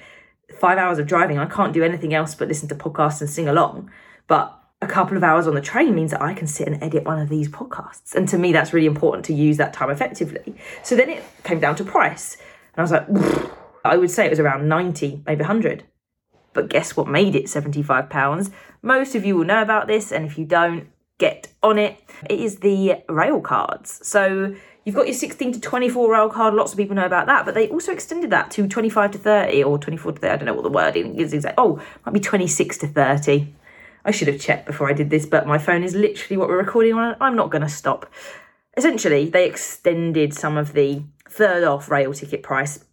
five 0.60 0.78
hours 0.78 1.00
of 1.00 1.08
driving, 1.08 1.40
I 1.40 1.48
can't 1.48 1.74
do 1.74 1.84
anything 1.84 2.14
else 2.14 2.36
but 2.36 2.48
listen 2.48 2.70
to 2.70 2.76
podcasts 2.76 3.22
and 3.22 3.30
sing 3.30 3.48
along. 3.48 3.90
But 4.28 4.56
a 4.82 4.88
couple 4.88 5.18
of 5.18 5.24
hours 5.24 5.48
on 5.48 5.56
the 5.56 5.62
train 5.62 5.96
means 5.96 6.12
that 6.12 6.22
I 6.22 6.34
can 6.34 6.48
sit 6.48 6.68
and 6.68 6.82
edit 6.84 7.06
one 7.06 7.20
of 7.20 7.30
these 7.30 7.50
podcasts. 7.50 8.14
And 8.14 8.28
to 8.30 8.38
me, 8.38 8.52
that's 8.52 8.74
really 8.74 8.88
important 8.88 9.26
to 9.26 9.34
use 9.34 9.58
that 9.58 9.74
time 9.74 9.90
effectively. 9.90 10.56
So 10.84 10.96
then 10.96 11.10
it 11.10 11.24
came 11.44 11.60
down 11.60 11.76
to 11.78 11.84
price. 11.84 12.38
And 12.76 12.80
I 12.80 12.82
was 12.82 12.92
like, 12.92 13.08
I 13.84 13.98
would 13.98 14.12
say 14.12 14.26
it 14.26 14.30
was 14.30 14.40
around 14.40 14.68
90, 14.68 15.24
maybe 15.26 15.42
100. 15.42 15.84
But 16.54 16.70
guess 16.70 16.96
what 16.96 17.08
made 17.08 17.36
it 17.36 17.46
£75? 17.46 18.52
Most 18.82 19.16
of 19.16 19.26
you 19.26 19.38
will 19.38 19.46
know 19.46 19.62
about 19.62 19.88
this. 19.88 20.12
And 20.12 20.26
if 20.26 20.38
you 20.38 20.46
don't, 20.46 20.88
get 21.18 21.48
on 21.64 21.78
it. 21.78 21.98
It 22.30 22.40
is 22.40 22.58
the 22.58 23.04
rail 23.08 23.40
cards. 23.40 24.06
So 24.06 24.56
you've 24.84 24.96
got 24.96 25.08
your 25.08 25.14
16 25.14 25.54
to 25.54 25.62
24 25.62 26.12
rail 26.12 26.30
card. 26.30 26.54
Lots 26.54 26.74
of 26.74 26.78
people 26.78 26.96
know 26.96 27.06
about 27.06 27.28
that, 27.28 27.46
but 27.46 27.56
they 27.56 27.70
also 27.70 27.92
extended 27.92 28.30
that 28.32 28.52
to 28.52 28.68
25 28.68 29.12
to 29.12 29.18
30 29.18 29.64
or 29.64 29.78
24 29.78 30.12
to 30.14 30.20
30. 30.20 30.34
I 30.34 30.36
don't 30.36 30.46
know 30.46 30.54
what 30.54 30.64
the 30.64 30.70
wording 30.70 31.16
is 31.16 31.34
exactly. 31.34 31.64
Oh, 31.64 31.82
might 32.06 32.14
be 32.14 32.20
26 32.20 32.78
to 32.80 32.88
30. 32.88 33.48
I 34.06 34.12
should 34.12 34.28
have 34.28 34.40
checked 34.40 34.68
before 34.68 34.88
I 34.88 34.94
did 34.94 35.10
this, 35.10 35.26
but 35.26 35.48
my 35.48 35.58
phone 35.58 35.84
is 35.84 35.96
literally 35.96 36.38
what 36.38 36.48
we're 36.48 36.60
recording 36.60 36.94
on. 36.94 37.16
I'm 37.20 37.36
not 37.36 37.50
going 37.50 37.64
to 37.64 37.70
stop. 37.70 38.06
Essentially, 38.78 39.30
they 39.30 39.48
extended 39.48 40.34
some 40.34 40.58
of 40.58 40.74
the 40.74 41.04
third 41.28 41.64
off 41.64 41.90
rail 41.90 42.14
ticket 42.14 42.44
price 42.44 42.86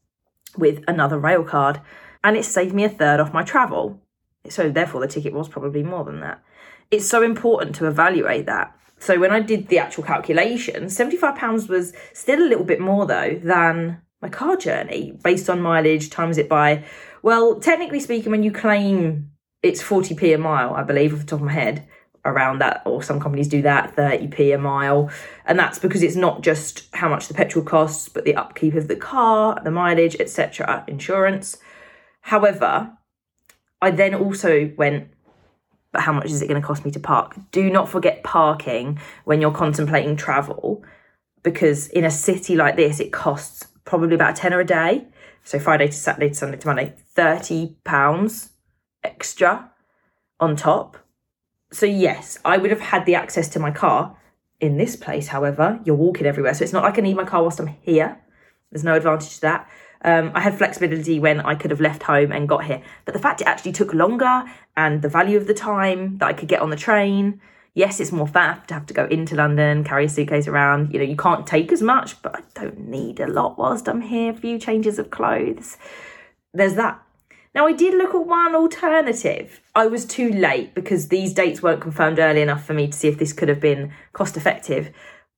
with 0.57 0.83
another 0.89 1.19
rail 1.19 1.45
card, 1.45 1.81
and 2.25 2.37
it 2.37 2.45
saved 2.45 2.75
me 2.75 2.85
a 2.85 2.89
third 2.89 3.21
off 3.21 3.35
my 3.35 3.43
travel. 3.43 4.01
So, 4.49 4.71
therefore, 4.71 5.03
the 5.03 5.07
ticket 5.07 5.35
was 5.35 5.49
probably 5.49 5.83
more 5.83 6.05
than 6.05 6.21
that. 6.21 6.43
It's 6.91 7.09
so 7.09 7.23
important 7.23 7.75
to 7.77 7.87
evaluate 7.87 8.47
that. 8.47 8.75
So, 8.99 9.19
when 9.19 9.33
I 9.33 9.41
did 9.41 9.69
the 9.69 9.79
actual 9.79 10.05
calculation, 10.05 10.85
£75 10.85 11.69
was 11.69 11.93
still 12.15 12.41
a 12.41 12.49
little 12.49 12.65
bit 12.65 12.81
more 12.81 13.05
though 13.07 13.39
than 13.43 14.01
my 14.23 14.29
car 14.29 14.57
journey 14.57 15.19
based 15.23 15.51
on 15.51 15.61
mileage, 15.61 16.09
times 16.09 16.39
it 16.39 16.49
by, 16.49 16.85
well, 17.23 17.61
technically 17.61 18.01
speaking, 18.01 18.31
when 18.31 18.45
you 18.45 18.53
claim 18.53 19.32
it's 19.63 19.83
40p 19.83 20.35
a 20.35 20.39
mile, 20.39 20.75
I 20.75 20.83
believe, 20.83 21.13
off 21.13 21.21
the 21.21 21.27
top 21.27 21.41
of 21.41 21.47
my 21.47 21.53
head, 21.53 21.87
around 22.25 22.61
that, 22.61 22.83
or 22.85 23.03
some 23.03 23.21
companies 23.21 23.49
do 23.49 23.63
that, 23.63 23.97
30p 23.97 24.55
a 24.55 24.59
mile. 24.59 25.11
And 25.45 25.59
that's 25.59 25.79
because 25.79 26.03
it's 26.03 26.17
not 26.17 26.43
just 26.43 26.89
how 26.95 27.09
much 27.09 27.29
the 27.29 27.35
petrol 27.35 27.65
costs, 27.65 28.09
but 28.09 28.25
the 28.25 28.37
upkeep 28.37 28.75
of 28.75 28.89
the 28.89 28.97
car, 28.97 29.61
the 29.63 29.71
mileage, 29.71 30.17
etc., 30.19 30.85
insurance. 30.87 31.59
However, 32.23 32.97
I 33.81 33.91
then 33.91 34.15
also 34.15 34.73
went, 34.77 35.09
but 35.91 36.03
how 36.03 36.13
much 36.13 36.27
is 36.27 36.41
it 36.41 36.49
going 36.49 36.61
to 36.61 36.67
cost 36.67 36.85
me 36.85 36.91
to 36.93 37.01
park? 37.01 37.37
Do 37.51 37.69
not 37.71 37.89
forget 37.89 38.23
parking 38.23 39.01
when 39.25 39.41
you're 39.41 39.51
contemplating 39.53 40.17
travel, 40.17 40.85
because 41.43 41.89
in 41.89 42.05
a 42.05 42.11
city 42.11 42.55
like 42.55 42.77
this, 42.77 43.01
it 43.01 43.13
costs 43.13 43.67
probably 43.85 44.15
about 44.15 44.39
a 44.39 44.41
tenner 44.41 44.61
a 44.61 44.65
day. 44.65 45.07
So 45.43 45.59
Friday 45.59 45.89
to 45.89 45.93
Saturday 45.93 46.29
to 46.29 46.35
Sunday 46.35 46.57
to 46.57 46.67
Monday, 46.69 46.95
thirty 47.17 47.77
pounds 47.83 48.52
extra 49.05 49.71
on 50.41 50.57
top. 50.57 50.99
So 51.73 51.87
yes, 51.87 52.39
I 52.45 52.59
would 52.59 52.71
have 52.71 52.81
had 52.81 53.07
the 53.07 53.15
access 53.15 53.49
to 53.51 53.59
my 53.59 53.71
car. 53.71 54.17
In 54.61 54.77
this 54.77 54.95
place, 54.95 55.29
however, 55.29 55.81
you're 55.85 55.97
walking 55.97 56.25
everywhere, 56.25 56.55
so 56.55 56.63
it's 56.63 56.73
not 56.73 56.85
like 56.85 56.97
I 56.97 57.03
need 57.03 57.17
my 57.17 57.25
car 57.25 57.43
whilst 57.43 57.59
I'm 57.59 57.67
here. 57.67 58.21
There's 58.71 58.85
no 58.85 58.95
advantage 58.95 59.35
to 59.37 59.41
that. 59.41 59.69
Um, 60.05 60.31
I 60.35 60.41
had 60.41 60.57
flexibility 60.57 61.19
when 61.19 61.41
I 61.41 61.57
could 61.57 61.73
have 61.73 61.81
left 61.81 62.05
home 62.05 62.31
and 62.31 62.49
got 62.49 62.65
here, 62.65 62.81
but 63.05 63.13
the 63.13 63.21
fact 63.21 63.41
it 63.41 63.49
actually 63.49 63.73
took 63.73 63.93
longer 63.93 64.45
and 64.77 65.03
the 65.03 65.09
value 65.09 65.37
of 65.37 65.49
the 65.49 65.55
time 65.55 66.19
that 66.19 66.27
I 66.27 66.33
could 66.33 66.49
get 66.49 66.61
on 66.61 66.71
the 66.71 66.77
train 66.77 67.41
yes, 67.75 68.01
it's 68.01 68.13
more 68.13 68.27
faff 68.27 68.67
to 68.67 68.75
have 68.75 68.87
to 68.87 68.95
go 68.95 69.07
into 69.07 69.35
London, 69.35 69.85
carry 69.85 70.07
a 70.07 70.09
suitcase 70.09 70.47
around. 70.47 70.93
You 70.93 70.99
know, 70.99 71.05
you 71.05 71.17
can't 71.17 71.47
take 71.47 71.73
as 71.73 71.83
much, 71.83 72.21
but 72.23 72.37
I 72.37 72.61
don't 72.61 72.89
need 72.89 73.21
a 73.21 73.27
lot 73.27 73.59
whilst 73.59 73.89
I'm 73.89 74.03
here. 74.03 74.33
A 74.33 74.37
few 74.37 74.59
changes 74.59 74.99
of 74.99 75.11
clothes. 75.11 75.79
There's 76.53 76.75
that. 76.75 77.01
Now, 77.55 77.67
I 77.67 77.73
did 77.73 77.95
look 77.95 78.15
at 78.15 78.27
one 78.27 78.55
alternative. 78.55 79.61
I 79.75 79.87
was 79.87 80.07
too 80.07 80.31
late 80.31 80.75
because 80.75 81.09
these 81.09 81.35
dates 81.35 81.63
weren't 81.63 81.83
confirmed 81.83 82.19
early 82.19 82.41
enough 82.41 82.65
for 82.65 82.73
me 82.73 82.87
to 82.89 82.97
see 82.97 83.09
if 83.09 83.19
this 83.19 83.35
could 83.35 83.49
have 83.49 83.61
been 83.61 83.93
cost 84.15 84.39
effective. 84.39 84.91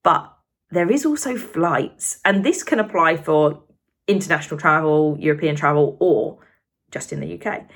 But 0.05 0.33
there 0.71 0.91
is 0.91 1.05
also 1.05 1.37
flights, 1.37 2.21
and 2.25 2.45
this 2.45 2.63
can 2.63 2.79
apply 2.79 3.17
for 3.17 3.65
international 4.07 4.61
travel, 4.61 5.17
European 5.19 5.57
travel, 5.57 5.97
or 5.99 6.39
just 6.91 7.13
in 7.13 7.21
the 7.21 7.41
UK. 7.41 7.67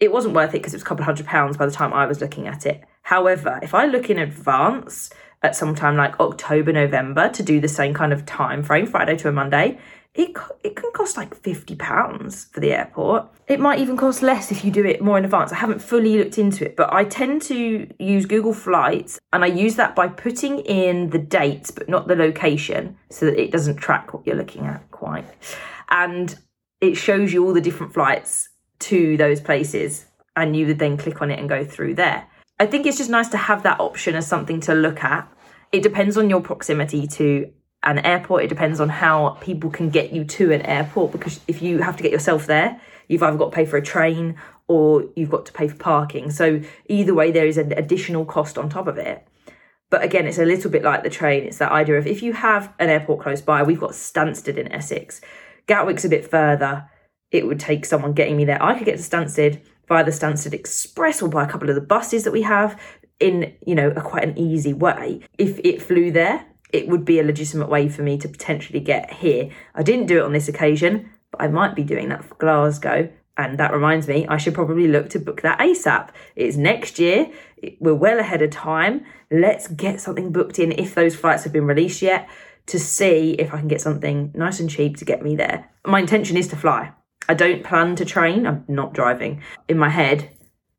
It 0.00 0.10
wasn't 0.10 0.34
worth 0.34 0.50
it 0.50 0.58
because 0.58 0.72
it 0.72 0.76
was 0.76 0.82
a 0.82 0.86
couple 0.86 1.02
of 1.02 1.06
hundred 1.06 1.26
pounds 1.26 1.56
by 1.56 1.66
the 1.66 1.72
time 1.72 1.92
I 1.92 2.06
was 2.06 2.20
looking 2.20 2.48
at 2.48 2.64
it. 2.64 2.82
However, 3.02 3.60
if 3.62 3.74
I 3.74 3.86
look 3.86 4.08
in 4.08 4.18
advance 4.18 5.10
at 5.42 5.56
some 5.56 5.74
time 5.74 5.96
like 5.96 6.18
October, 6.18 6.72
November 6.72 7.28
to 7.28 7.42
do 7.42 7.60
the 7.60 7.68
same 7.68 7.94
kind 7.94 8.12
of 8.12 8.24
time 8.24 8.62
frame, 8.62 8.86
Friday 8.86 9.16
to 9.16 9.28
a 9.28 9.32
Monday, 9.32 9.78
it 10.14 10.36
it 10.62 10.76
can 10.76 10.92
cost 10.92 11.16
like 11.16 11.34
fifty 11.34 11.74
pounds 11.74 12.44
for 12.52 12.60
the 12.60 12.72
airport. 12.72 13.26
It 13.48 13.60
might 13.60 13.78
even 13.78 13.96
cost 13.96 14.22
less 14.22 14.50
if 14.50 14.64
you 14.64 14.70
do 14.70 14.84
it 14.84 15.02
more 15.02 15.18
in 15.18 15.24
advance. 15.24 15.52
I 15.52 15.56
haven't 15.56 15.80
fully 15.80 16.18
looked 16.18 16.38
into 16.38 16.64
it, 16.64 16.76
but 16.76 16.92
I 16.92 17.04
tend 17.04 17.42
to 17.42 17.86
use 17.98 18.26
Google 18.26 18.54
Flights, 18.54 19.18
and 19.32 19.42
I 19.44 19.48
use 19.48 19.76
that 19.76 19.96
by 19.96 20.08
putting 20.08 20.60
in 20.60 21.10
the 21.10 21.18
dates 21.18 21.70
but 21.70 21.88
not 21.88 22.08
the 22.08 22.16
location, 22.16 22.96
so 23.10 23.26
that 23.26 23.40
it 23.40 23.50
doesn't 23.50 23.76
track 23.76 24.12
what 24.12 24.26
you're 24.26 24.36
looking 24.36 24.66
at 24.66 24.90
quite, 24.90 25.26
and 25.90 26.38
it 26.80 26.94
shows 26.96 27.32
you 27.32 27.46
all 27.46 27.54
the 27.54 27.60
different 27.60 27.94
flights 27.94 28.48
to 28.80 29.16
those 29.16 29.40
places, 29.40 30.06
and 30.36 30.56
you 30.56 30.66
would 30.66 30.78
then 30.78 30.96
click 30.96 31.22
on 31.22 31.30
it 31.30 31.38
and 31.38 31.48
go 31.48 31.64
through 31.64 31.94
there. 31.94 32.26
I 32.60 32.66
think 32.66 32.86
it's 32.86 32.98
just 32.98 33.10
nice 33.10 33.28
to 33.28 33.36
have 33.36 33.62
that 33.62 33.80
option 33.80 34.14
as 34.14 34.26
something 34.26 34.60
to 34.60 34.74
look 34.74 35.02
at. 35.02 35.26
It 35.72 35.82
depends 35.82 36.16
on 36.16 36.28
your 36.28 36.40
proximity 36.40 37.06
to 37.06 37.50
an 37.84 37.98
airport. 38.00 38.44
It 38.44 38.48
depends 38.48 38.80
on 38.80 38.88
how 38.88 39.30
people 39.40 39.70
can 39.70 39.90
get 39.90 40.12
you 40.12 40.24
to 40.24 40.52
an 40.52 40.62
airport 40.62 41.12
because 41.12 41.40
if 41.48 41.62
you 41.62 41.78
have 41.78 41.96
to 41.96 42.02
get 42.02 42.12
yourself 42.12 42.46
there, 42.46 42.80
you've 43.08 43.22
either 43.22 43.36
got 43.36 43.50
to 43.50 43.54
pay 43.54 43.66
for 43.66 43.76
a 43.76 43.82
train 43.82 44.36
or 44.68 45.04
you've 45.16 45.30
got 45.30 45.46
to 45.46 45.52
pay 45.52 45.68
for 45.68 45.76
parking. 45.76 46.30
So 46.30 46.62
either 46.88 47.14
way, 47.14 47.30
there 47.30 47.46
is 47.46 47.58
an 47.58 47.72
additional 47.72 48.24
cost 48.24 48.56
on 48.56 48.68
top 48.68 48.86
of 48.86 48.98
it. 48.98 49.26
But 49.90 50.02
again, 50.02 50.26
it's 50.26 50.38
a 50.38 50.44
little 50.44 50.70
bit 50.70 50.82
like 50.82 51.02
the 51.02 51.10
train. 51.10 51.44
It's 51.44 51.58
that 51.58 51.72
idea 51.72 51.98
of 51.98 52.06
if 52.06 52.22
you 52.22 52.32
have 52.32 52.72
an 52.78 52.88
airport 52.88 53.20
close 53.20 53.42
by, 53.42 53.62
we've 53.62 53.80
got 53.80 53.90
Stansted 53.90 54.56
in 54.56 54.72
Essex. 54.72 55.20
Gatwick's 55.66 56.04
a 56.04 56.08
bit 56.08 56.30
further. 56.30 56.88
It 57.30 57.46
would 57.46 57.60
take 57.60 57.84
someone 57.84 58.14
getting 58.14 58.36
me 58.36 58.44
there. 58.44 58.62
I 58.62 58.76
could 58.78 58.86
get 58.86 58.96
to 58.96 59.02
Stansted 59.02 59.60
via 59.88 60.04
the 60.04 60.10
Stansted 60.10 60.54
Express 60.54 61.20
or 61.20 61.28
by 61.28 61.44
a 61.44 61.48
couple 61.48 61.68
of 61.68 61.74
the 61.74 61.82
buses 61.82 62.24
that 62.24 62.32
we 62.32 62.42
have 62.42 62.80
in, 63.20 63.54
you 63.66 63.74
know, 63.74 63.90
a 63.90 64.00
quite 64.00 64.24
an 64.24 64.38
easy 64.38 64.72
way. 64.72 65.20
If 65.36 65.58
it 65.62 65.82
flew 65.82 66.10
there, 66.10 66.46
it 66.72 66.88
would 66.88 67.04
be 67.04 67.20
a 67.20 67.24
legitimate 67.24 67.68
way 67.68 67.88
for 67.88 68.02
me 68.02 68.18
to 68.18 68.28
potentially 68.28 68.80
get 68.80 69.12
here. 69.12 69.50
I 69.74 69.82
didn't 69.82 70.06
do 70.06 70.18
it 70.18 70.24
on 70.24 70.32
this 70.32 70.48
occasion, 70.48 71.10
but 71.30 71.42
I 71.42 71.48
might 71.48 71.74
be 71.74 71.84
doing 71.84 72.08
that 72.08 72.24
for 72.24 72.34
Glasgow. 72.36 73.10
And 73.36 73.58
that 73.58 73.72
reminds 73.72 74.08
me, 74.08 74.26
I 74.26 74.36
should 74.36 74.54
probably 74.54 74.88
look 74.88 75.08
to 75.10 75.18
book 75.18 75.40
that 75.42 75.58
ASAP. 75.58 76.10
It's 76.36 76.56
next 76.56 76.98
year. 76.98 77.30
We're 77.80 77.94
well 77.94 78.18
ahead 78.18 78.42
of 78.42 78.50
time. 78.50 79.06
Let's 79.30 79.68
get 79.68 80.00
something 80.00 80.32
booked 80.32 80.58
in 80.58 80.72
if 80.72 80.94
those 80.94 81.16
flights 81.16 81.44
have 81.44 81.52
been 81.52 81.66
released 81.66 82.02
yet 82.02 82.28
to 82.66 82.78
see 82.78 83.32
if 83.38 83.52
I 83.52 83.58
can 83.58 83.68
get 83.68 83.80
something 83.80 84.32
nice 84.34 84.60
and 84.60 84.68
cheap 84.68 84.96
to 84.98 85.04
get 85.04 85.22
me 85.22 85.34
there. 85.34 85.70
My 85.86 86.00
intention 86.00 86.36
is 86.36 86.48
to 86.48 86.56
fly. 86.56 86.92
I 87.28 87.34
don't 87.34 87.64
plan 87.64 87.96
to 87.96 88.04
train. 88.04 88.46
I'm 88.46 88.64
not 88.68 88.92
driving. 88.92 89.42
In 89.68 89.78
my 89.78 89.88
head, 89.88 90.30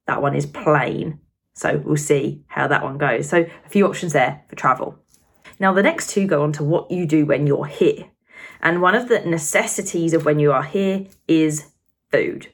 that 0.07 0.21
one 0.21 0.35
is 0.35 0.45
plane. 0.45 1.19
So 1.55 1.81
we'll 1.83 1.97
see 1.97 2.43
how 2.47 2.67
that 2.67 2.83
one 2.83 2.97
goes. 2.97 3.29
So 3.29 3.45
a 3.65 3.69
few 3.69 3.87
options 3.87 4.13
there 4.13 4.43
for 4.47 4.55
travel. 4.55 5.02
Now, 5.59 5.73
the 5.73 5.83
next 5.83 6.09
two 6.09 6.27
go 6.27 6.43
on 6.43 6.51
to 6.53 6.63
what 6.63 6.91
you 6.91 7.05
do 7.05 7.25
when 7.25 7.47
you're 7.47 7.65
here. 7.65 8.09
And 8.61 8.81
one 8.81 8.95
of 8.95 9.09
the 9.09 9.19
necessities 9.19 10.13
of 10.13 10.25
when 10.25 10.39
you 10.39 10.51
are 10.51 10.63
here 10.63 11.05
is 11.27 11.71
food. 12.11 12.53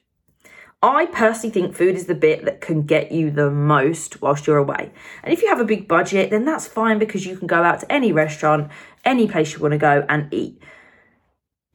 I 0.82 1.06
personally 1.06 1.52
think 1.52 1.76
food 1.76 1.94
is 1.94 2.06
the 2.06 2.14
bit 2.14 2.46
that 2.46 2.62
can 2.62 2.82
get 2.82 3.12
you 3.12 3.30
the 3.30 3.50
most 3.50 4.22
whilst 4.22 4.46
you're 4.46 4.56
away. 4.56 4.90
And 5.22 5.32
if 5.32 5.42
you 5.42 5.48
have 5.48 5.60
a 5.60 5.64
big 5.64 5.86
budget, 5.86 6.30
then 6.30 6.46
that's 6.46 6.66
fine 6.66 6.98
because 6.98 7.26
you 7.26 7.36
can 7.36 7.46
go 7.46 7.62
out 7.62 7.80
to 7.80 7.92
any 7.92 8.12
restaurant, 8.12 8.70
any 9.04 9.28
place 9.28 9.52
you 9.52 9.60
want 9.60 9.72
to 9.72 9.78
go 9.78 10.06
and 10.08 10.32
eat. 10.32 10.60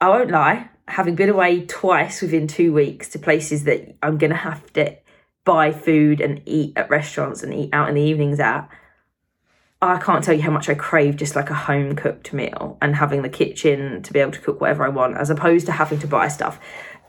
I 0.00 0.08
won't 0.08 0.32
lie, 0.32 0.70
having 0.88 1.14
been 1.14 1.28
away 1.28 1.64
twice 1.66 2.20
within 2.20 2.48
two 2.48 2.72
weeks 2.72 3.08
to 3.10 3.20
places 3.20 3.62
that 3.64 3.96
I'm 4.02 4.18
going 4.18 4.30
to 4.30 4.36
have 4.36 4.72
to 4.72 4.96
buy 5.44 5.70
food 5.70 6.20
and 6.20 6.42
eat 6.44 6.72
at 6.76 6.90
restaurants 6.90 7.44
and 7.44 7.54
eat 7.54 7.70
out 7.72 7.88
in 7.88 7.94
the 7.94 8.02
evenings 8.02 8.40
at, 8.40 8.68
I 9.82 9.98
can't 9.98 10.24
tell 10.24 10.34
you 10.34 10.42
how 10.42 10.50
much 10.50 10.68
I 10.68 10.74
crave 10.74 11.16
just 11.16 11.36
like 11.36 11.50
a 11.50 11.54
home 11.54 11.96
cooked 11.96 12.32
meal 12.32 12.78
and 12.80 12.96
having 12.96 13.22
the 13.22 13.28
kitchen 13.28 14.02
to 14.02 14.12
be 14.12 14.20
able 14.20 14.32
to 14.32 14.40
cook 14.40 14.60
whatever 14.60 14.84
I 14.84 14.88
want 14.88 15.18
as 15.18 15.28
opposed 15.28 15.66
to 15.66 15.72
having 15.72 15.98
to 15.98 16.06
buy 16.06 16.28
stuff. 16.28 16.58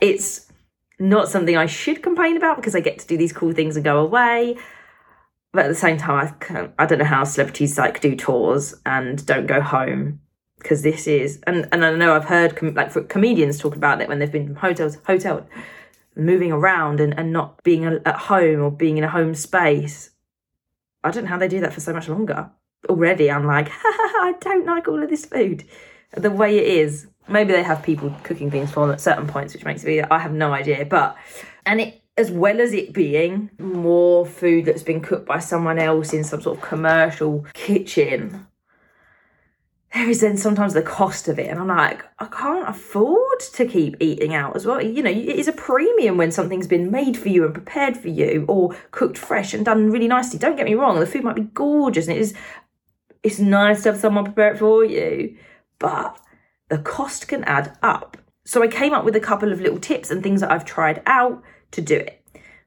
It's 0.01 0.51
not 0.99 1.29
something 1.29 1.55
I 1.55 1.65
should 1.65 2.03
complain 2.03 2.35
about 2.35 2.57
because 2.57 2.75
I 2.75 2.81
get 2.81 2.99
to 2.99 3.07
do 3.07 3.17
these 3.17 3.31
cool 3.31 3.53
things 3.53 3.75
and 3.75 3.85
go 3.85 3.99
away. 3.99 4.57
But 5.53 5.65
at 5.65 5.69
the 5.69 5.75
same 5.75 5.97
time, 5.97 6.27
I, 6.27 6.45
can, 6.45 6.73
I 6.77 6.85
don't 6.85 6.99
know 6.99 7.05
how 7.05 7.23
celebrities 7.23 7.77
like 7.77 8.01
do 8.01 8.15
tours 8.15 8.75
and 8.85 9.25
don't 9.25 9.47
go 9.47 9.61
home 9.61 10.19
because 10.59 10.81
this 10.81 11.07
is 11.07 11.39
and 11.45 11.67
and 11.71 11.85
I 11.85 11.95
know 11.95 12.15
I've 12.15 12.25
heard 12.25 12.55
com- 12.55 12.73
like 12.73 12.91
for 12.91 13.03
comedians 13.03 13.59
talk 13.59 13.75
about 13.75 14.01
it 14.01 14.07
when 14.07 14.19
they've 14.19 14.31
been 14.31 14.47
from 14.47 14.55
hotels 14.55 14.97
hotel 15.05 15.47
moving 16.15 16.51
around 16.51 16.99
and, 16.99 17.17
and 17.17 17.31
not 17.31 17.63
being 17.63 17.85
at 17.85 18.15
home 18.15 18.61
or 18.61 18.71
being 18.71 18.97
in 18.97 19.03
a 19.03 19.09
home 19.09 19.35
space. 19.35 20.09
I 21.07 21.11
don't 21.11 21.23
know 21.23 21.29
how 21.29 21.37
they 21.37 21.47
do 21.47 21.61
that 21.61 21.73
for 21.73 21.79
so 21.79 21.93
much 21.93 22.09
longer. 22.09 22.49
Already 22.89 23.31
I'm 23.31 23.45
like, 23.45 23.69
I 23.83 24.35
don't 24.41 24.65
like 24.65 24.87
all 24.87 25.01
of 25.01 25.09
this 25.09 25.25
food. 25.25 25.63
The 26.11 26.31
way 26.31 26.57
it 26.57 26.67
is. 26.67 27.07
Maybe 27.27 27.51
they 27.51 27.63
have 27.63 27.83
people 27.83 28.15
cooking 28.23 28.49
things 28.49 28.71
for 28.71 28.85
them 28.85 28.93
at 28.93 29.01
certain 29.01 29.27
points, 29.27 29.53
which 29.53 29.65
makes 29.65 29.83
me 29.83 30.01
I 30.01 30.19
have 30.19 30.33
no 30.33 30.53
idea. 30.53 30.85
But 30.85 31.17
and 31.65 31.81
it 31.81 32.01
as 32.17 32.31
well 32.31 32.59
as 32.59 32.73
it 32.73 32.93
being 32.93 33.49
more 33.59 34.25
food 34.25 34.65
that's 34.65 34.83
been 34.83 35.01
cooked 35.01 35.27
by 35.27 35.39
someone 35.39 35.77
else 35.77 36.13
in 36.13 36.23
some 36.23 36.41
sort 36.41 36.57
of 36.57 36.63
commercial 36.63 37.45
kitchen 37.53 38.47
there 39.93 40.09
is 40.09 40.21
then 40.21 40.37
sometimes 40.37 40.73
the 40.73 40.81
cost 40.81 41.27
of 41.27 41.39
it 41.39 41.47
and 41.49 41.59
i'm 41.59 41.67
like 41.67 42.03
i 42.19 42.25
can't 42.25 42.67
afford 42.67 43.27
to 43.39 43.65
keep 43.65 43.95
eating 43.99 44.33
out 44.33 44.55
as 44.55 44.65
well. 44.65 44.81
You 44.81 45.03
know 45.03 45.09
it 45.09 45.17
is 45.17 45.47
a 45.47 45.53
premium 45.53 46.17
when 46.17 46.31
something's 46.31 46.67
been 46.67 46.91
made 46.91 47.17
for 47.17 47.29
you 47.29 47.45
and 47.45 47.53
prepared 47.53 47.97
for 47.97 48.07
you 48.07 48.45
or 48.47 48.75
cooked 48.91 49.17
fresh 49.17 49.53
and 49.53 49.65
done 49.65 49.91
really 49.91 50.07
nicely. 50.07 50.39
Don't 50.39 50.55
get 50.55 50.65
me 50.65 50.75
wrong 50.75 50.99
the 50.99 51.05
food 51.05 51.23
might 51.23 51.35
be 51.35 51.49
gorgeous 51.53 52.07
and 52.07 52.17
it 52.17 52.21
is 52.21 52.33
it's 53.23 53.39
nice 53.39 53.83
to 53.83 53.91
have 53.91 53.99
someone 53.99 54.25
prepare 54.25 54.53
it 54.53 54.59
for 54.59 54.83
you 54.83 55.37
but 55.79 56.19
the 56.69 56.77
cost 56.77 57.27
can 57.27 57.43
add 57.45 57.77
up. 57.81 58.17
So 58.45 58.63
i 58.63 58.67
came 58.67 58.93
up 58.93 59.05
with 59.05 59.15
a 59.15 59.21
couple 59.21 59.51
of 59.51 59.61
little 59.61 59.79
tips 59.79 60.11
and 60.11 60.21
things 60.21 60.41
that 60.41 60.51
i've 60.51 60.65
tried 60.65 61.01
out 61.05 61.43
to 61.71 61.81
do 61.81 61.95
it. 61.95 62.23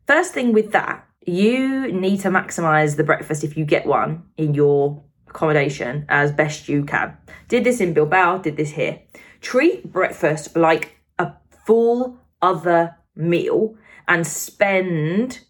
First 0.06 0.32
thing 0.32 0.52
with 0.52 0.72
that 0.72 1.06
you 1.26 1.92
need 1.92 2.20
to 2.20 2.28
maximize 2.28 2.96
the 2.96 3.04
breakfast 3.04 3.44
if 3.44 3.56
you 3.56 3.64
get 3.64 3.86
one 3.86 4.24
in 4.36 4.54
your 4.54 5.02
accommodation 5.30 6.04
as 6.08 6.32
best 6.32 6.68
you 6.68 6.84
can. 6.84 7.16
Did 7.49 7.64
this 7.64 7.80
in 7.80 7.94
Bilbao, 7.94 8.38
did 8.38 8.56
this 8.56 8.70
here. 8.70 9.00
Treat 9.40 9.90
breakfast 9.90 10.56
like 10.56 11.00
a 11.18 11.32
full 11.64 12.18
other 12.42 12.96
meal 13.16 13.76
and 14.06 14.26
spend 14.26 15.40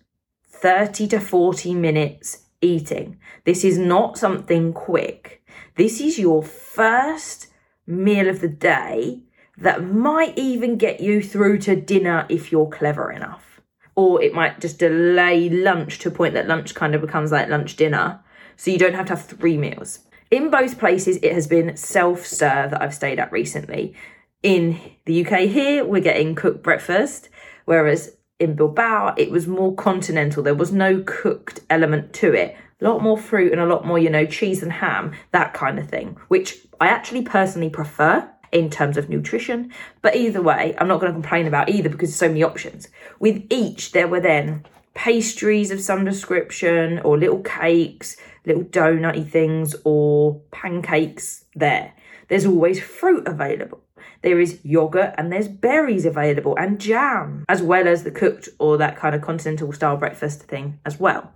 30 0.47 1.09
to 1.09 1.21
40 1.21 1.75
minutes 1.75 2.45
eating. 2.61 3.19
This 3.45 3.65
is 3.65 3.79
not 3.79 4.19
something 4.19 4.73
quick. 4.73 5.43
This 5.77 6.01
is 6.01 6.19
your 6.19 6.43
first 6.43 7.49
meal 7.87 8.29
of 8.29 8.41
the 8.41 8.49
day 8.49 9.23
that 9.57 9.85
might 9.85 10.37
even 10.39 10.77
get 10.77 11.01
you 11.01 11.23
through 11.23 11.59
to 11.59 11.77
dinner 11.77 12.27
if 12.29 12.53
you're 12.53 12.69
clever 12.69 13.11
enough. 13.11 13.61
Or 13.95 14.23
it 14.23 14.35
might 14.35 14.61
just 14.61 14.79
delay 14.79 15.49
lunch 15.49 15.99
to 16.01 16.09
a 16.09 16.13
point 16.13 16.35
that 16.35 16.49
lunch 16.49 16.75
kind 16.75 16.95
of 16.95 17.01
becomes 17.01 17.33
like 17.33 17.49
lunch 17.49 17.77
dinner. 17.77 18.21
So 18.61 18.71
you 18.71 18.77
don't 18.77 18.93
have 18.93 19.07
to 19.07 19.17
have 19.17 19.25
three 19.25 19.57
meals. 19.57 20.01
In 20.31 20.51
both 20.51 20.79
places, 20.79 21.17
it 21.23 21.33
has 21.33 21.47
been 21.47 21.79
self 21.79 22.27
serve 22.27 22.73
that 22.73 22.83
I've 22.83 22.95
stayed 22.95 23.19
at 23.19 23.33
recently. 23.33 23.95
In 24.43 24.79
the 25.07 25.25
UK, 25.25 25.49
here, 25.49 25.83
we're 25.83 26.03
getting 26.03 26.35
cooked 26.35 26.63
breakfast, 26.63 27.31
whereas 27.65 28.19
in 28.39 28.57
Bilbao, 28.57 29.15
it 29.17 29.31
was 29.31 29.47
more 29.47 29.75
continental. 29.75 30.43
There 30.43 30.55
was 30.55 30.73
no 30.73 31.03
cooked 31.07 31.61
element 31.71 32.13
to 32.17 32.35
it. 32.35 32.55
A 32.83 32.85
lot 32.85 33.03
more 33.03 33.17
fruit 33.17 33.51
and 33.51 33.63
a 33.63 33.67
lot 33.67 33.87
more, 33.87 33.99
you 33.99 34.11
know, 34.11 34.27
cheese 34.27 34.63
and 34.63 34.73
ham, 34.73 35.15
that 35.33 35.55
kind 35.55 35.79
of 35.79 35.89
thing, 35.89 36.19
which 36.29 36.59
I 36.83 36.89
actually 36.89 37.23
personally 37.23 37.71
prefer 37.71 38.31
in 38.53 38.69
terms 38.69 38.99
of 38.99 39.09
nutrition. 39.09 39.73
But 40.03 40.17
either 40.17 40.43
way, 40.43 40.75
I'm 40.77 40.89
not 40.89 41.01
going 41.01 41.11
to 41.11 41.19
complain 41.19 41.47
about 41.47 41.71
either 41.71 41.89
because 41.89 42.15
so 42.15 42.29
many 42.29 42.43
options. 42.43 42.89
With 43.21 43.43
each, 43.49 43.93
there 43.93 44.09
were 44.09 44.21
then 44.21 44.67
pastries 44.93 45.71
of 45.71 45.81
some 45.81 46.05
description 46.05 46.99
or 46.99 47.17
little 47.17 47.41
cakes, 47.41 48.19
little 48.47 48.65
donutty 48.65 49.29
things 49.29 49.75
or 49.85 50.41
pancakes 50.51 51.45
there. 51.55 51.93
There's 52.29 52.47
always 52.47 52.81
fruit 52.83 53.27
available. 53.27 53.83
There 54.23 54.41
is 54.41 54.61
yogurt 54.63 55.15
and 55.17 55.33
there's 55.33 55.49
berries 55.49 56.05
available 56.05 56.57
and 56.57 56.81
jam, 56.81 57.45
as 57.49 57.63
well 57.63 57.89
as 57.89 58.05
the 58.05 58.11
cooked 58.11 58.49
or 58.59 58.77
that 58.79 58.97
kind 58.97 59.15
of 59.15 59.23
continental 59.23 59.73
style 59.73 59.97
breakfast 59.97 60.43
thing 60.43 60.79
as 60.85 61.01
well. 61.01 61.33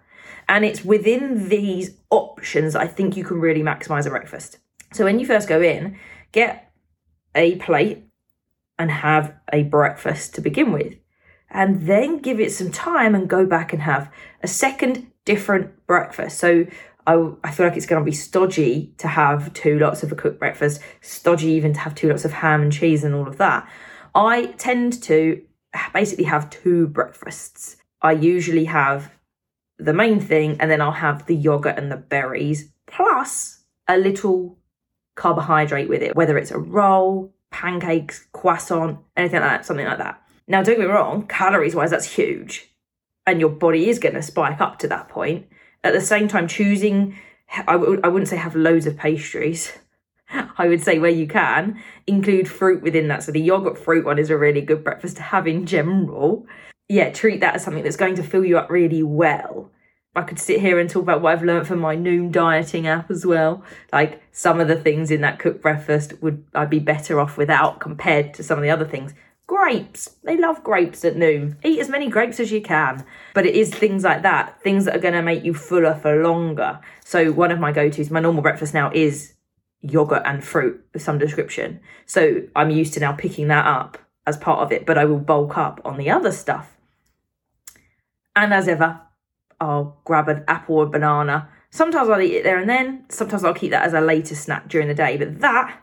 And 0.48 0.64
it's 0.64 0.84
within 0.84 1.48
these 1.48 1.96
options 2.10 2.76
I 2.76 2.86
think 2.86 3.16
you 3.16 3.24
can 3.24 3.40
really 3.40 3.62
maximize 3.62 4.06
a 4.06 4.10
breakfast. 4.10 4.58
So 4.92 5.04
when 5.04 5.18
you 5.18 5.26
first 5.26 5.48
go 5.48 5.60
in, 5.62 5.98
get 6.32 6.72
a 7.34 7.56
plate 7.56 8.04
and 8.78 8.90
have 8.90 9.34
a 9.52 9.62
breakfast 9.64 10.34
to 10.34 10.40
begin 10.40 10.72
with. 10.72 10.94
And 11.50 11.86
then 11.86 12.18
give 12.18 12.40
it 12.40 12.52
some 12.52 12.70
time 12.70 13.14
and 13.14 13.28
go 13.28 13.46
back 13.46 13.72
and 13.72 13.82
have 13.82 14.10
a 14.42 14.48
second 14.48 15.10
different 15.24 15.86
breakfast. 15.86 16.38
So 16.38 16.66
I, 17.06 17.30
I 17.42 17.50
feel 17.50 17.66
like 17.66 17.76
it's 17.76 17.86
going 17.86 18.00
to 18.00 18.04
be 18.04 18.16
stodgy 18.16 18.94
to 18.98 19.08
have 19.08 19.52
two 19.52 19.78
lots 19.78 20.02
of 20.02 20.12
a 20.12 20.14
cooked 20.14 20.38
breakfast, 20.38 20.80
stodgy 21.00 21.48
even 21.48 21.72
to 21.74 21.80
have 21.80 21.94
two 21.94 22.08
lots 22.08 22.24
of 22.24 22.32
ham 22.32 22.62
and 22.62 22.72
cheese 22.72 23.04
and 23.04 23.14
all 23.14 23.28
of 23.28 23.36
that. 23.38 23.68
I 24.14 24.46
tend 24.58 25.02
to 25.04 25.42
basically 25.92 26.24
have 26.24 26.50
two 26.50 26.86
breakfasts. 26.86 27.76
I 28.00 28.12
usually 28.12 28.64
have 28.66 29.10
the 29.78 29.92
main 29.92 30.20
thing, 30.20 30.56
and 30.60 30.70
then 30.70 30.80
I'll 30.80 30.92
have 30.92 31.26
the 31.26 31.34
yogurt 31.34 31.76
and 31.76 31.90
the 31.90 31.96
berries, 31.96 32.70
plus 32.86 33.64
a 33.88 33.98
little 33.98 34.56
carbohydrate 35.16 35.88
with 35.88 36.02
it, 36.02 36.14
whether 36.14 36.38
it's 36.38 36.52
a 36.52 36.58
roll, 36.58 37.34
pancakes, 37.50 38.26
croissant, 38.32 38.98
anything 39.16 39.40
like 39.40 39.50
that, 39.50 39.66
something 39.66 39.86
like 39.86 39.98
that. 39.98 40.22
Now, 40.46 40.62
don't 40.62 40.76
get 40.76 40.86
me 40.86 40.92
wrong, 40.92 41.26
calories 41.26 41.74
wise, 41.74 41.90
that's 41.90 42.14
huge. 42.14 42.70
And 43.26 43.40
your 43.40 43.50
body 43.50 43.88
is 43.88 43.98
going 43.98 44.14
to 44.14 44.22
spike 44.22 44.60
up 44.60 44.78
to 44.80 44.88
that 44.88 45.08
point 45.08 45.46
at 45.84 45.92
the 45.92 46.00
same 46.00 46.26
time 46.26 46.48
choosing 46.48 47.16
I 47.68 47.74
w- 47.74 48.00
I 48.02 48.08
wouldn't 48.08 48.28
say 48.28 48.36
have 48.36 48.56
loads 48.56 48.86
of 48.86 48.96
pastries 48.96 49.72
I 50.58 50.68
would 50.68 50.82
say 50.82 50.98
where 50.98 51.10
you 51.10 51.26
can 51.26 51.80
include 52.06 52.48
fruit 52.48 52.82
within 52.82 53.08
that. 53.08 53.22
So 53.22 53.32
the 53.32 53.40
yogurt 53.40 53.78
fruit 53.78 54.04
one 54.04 54.18
is 54.18 54.30
a 54.30 54.38
really 54.38 54.60
good 54.60 54.84
breakfast 54.84 55.16
to 55.16 55.22
have 55.22 55.46
in 55.46 55.66
general. 55.66 56.46
Yeah, 56.88 57.10
treat 57.10 57.40
that 57.40 57.54
as 57.54 57.64
something 57.64 57.82
that's 57.82 57.96
going 57.96 58.16
to 58.16 58.22
fill 58.22 58.44
you 58.44 58.58
up 58.58 58.70
really 58.70 59.02
well. 59.02 59.70
I 60.16 60.22
could 60.22 60.38
sit 60.38 60.60
here 60.60 60.78
and 60.78 60.88
talk 60.88 61.02
about 61.02 61.22
what 61.22 61.32
I've 61.32 61.42
learned 61.42 61.66
from 61.66 61.80
my 61.80 61.96
Noom 61.96 62.30
dieting 62.30 62.86
app 62.86 63.10
as 63.10 63.26
well. 63.26 63.64
Like 63.92 64.22
some 64.32 64.60
of 64.60 64.68
the 64.68 64.76
things 64.76 65.10
in 65.10 65.22
that 65.22 65.38
cooked 65.38 65.60
breakfast 65.60 66.22
would 66.22 66.44
I'd 66.54 66.70
be 66.70 66.78
better 66.78 67.20
off 67.20 67.36
without 67.36 67.80
compared 67.80 68.34
to 68.34 68.42
some 68.42 68.58
of 68.58 68.62
the 68.62 68.70
other 68.70 68.84
things. 68.84 69.12
Grapes. 69.46 70.16
They 70.22 70.38
love 70.38 70.64
grapes 70.64 71.04
at 71.04 71.16
Noom. 71.16 71.56
Eat 71.62 71.78
as 71.78 71.88
many 71.90 72.08
grapes 72.08 72.40
as 72.40 72.50
you 72.50 72.62
can. 72.62 73.04
But 73.34 73.44
it 73.44 73.54
is 73.54 73.74
things 73.74 74.02
like 74.02 74.22
that, 74.22 74.60
things 74.62 74.86
that 74.86 74.96
are 74.96 75.00
going 75.00 75.14
to 75.14 75.22
make 75.22 75.44
you 75.44 75.52
fuller 75.52 75.94
for 75.94 76.22
longer. 76.22 76.80
So, 77.04 77.30
one 77.30 77.52
of 77.52 77.60
my 77.60 77.70
go 77.70 77.90
tos, 77.90 78.10
my 78.10 78.20
normal 78.20 78.42
breakfast 78.42 78.72
now 78.72 78.90
is 78.94 79.34
yogurt 79.82 80.22
and 80.24 80.42
fruit 80.42 80.82
of 80.94 81.02
some 81.02 81.18
description. 81.18 81.80
So, 82.06 82.42
I'm 82.56 82.70
used 82.70 82.94
to 82.94 83.00
now 83.00 83.12
picking 83.12 83.48
that 83.48 83.66
up 83.66 83.98
as 84.26 84.38
part 84.38 84.60
of 84.60 84.72
it, 84.72 84.86
but 84.86 84.96
I 84.96 85.04
will 85.04 85.18
bulk 85.18 85.58
up 85.58 85.80
on 85.84 85.98
the 85.98 86.10
other 86.10 86.32
stuff. 86.32 86.74
And 88.34 88.54
as 88.54 88.66
ever, 88.66 89.00
I'll 89.60 90.00
grab 90.04 90.28
an 90.28 90.44
apple 90.48 90.76
or 90.76 90.86
banana. 90.86 91.48
Sometimes 91.70 92.08
I'll 92.08 92.20
eat 92.20 92.34
it 92.34 92.44
there 92.44 92.58
and 92.58 92.68
then. 92.68 93.04
Sometimes 93.08 93.44
I'll 93.44 93.54
keep 93.54 93.70
that 93.70 93.84
as 93.84 93.94
a 93.94 94.00
later 94.00 94.34
snack 94.34 94.68
during 94.68 94.88
the 94.88 94.94
day. 94.94 95.16
But 95.16 95.40
that 95.40 95.80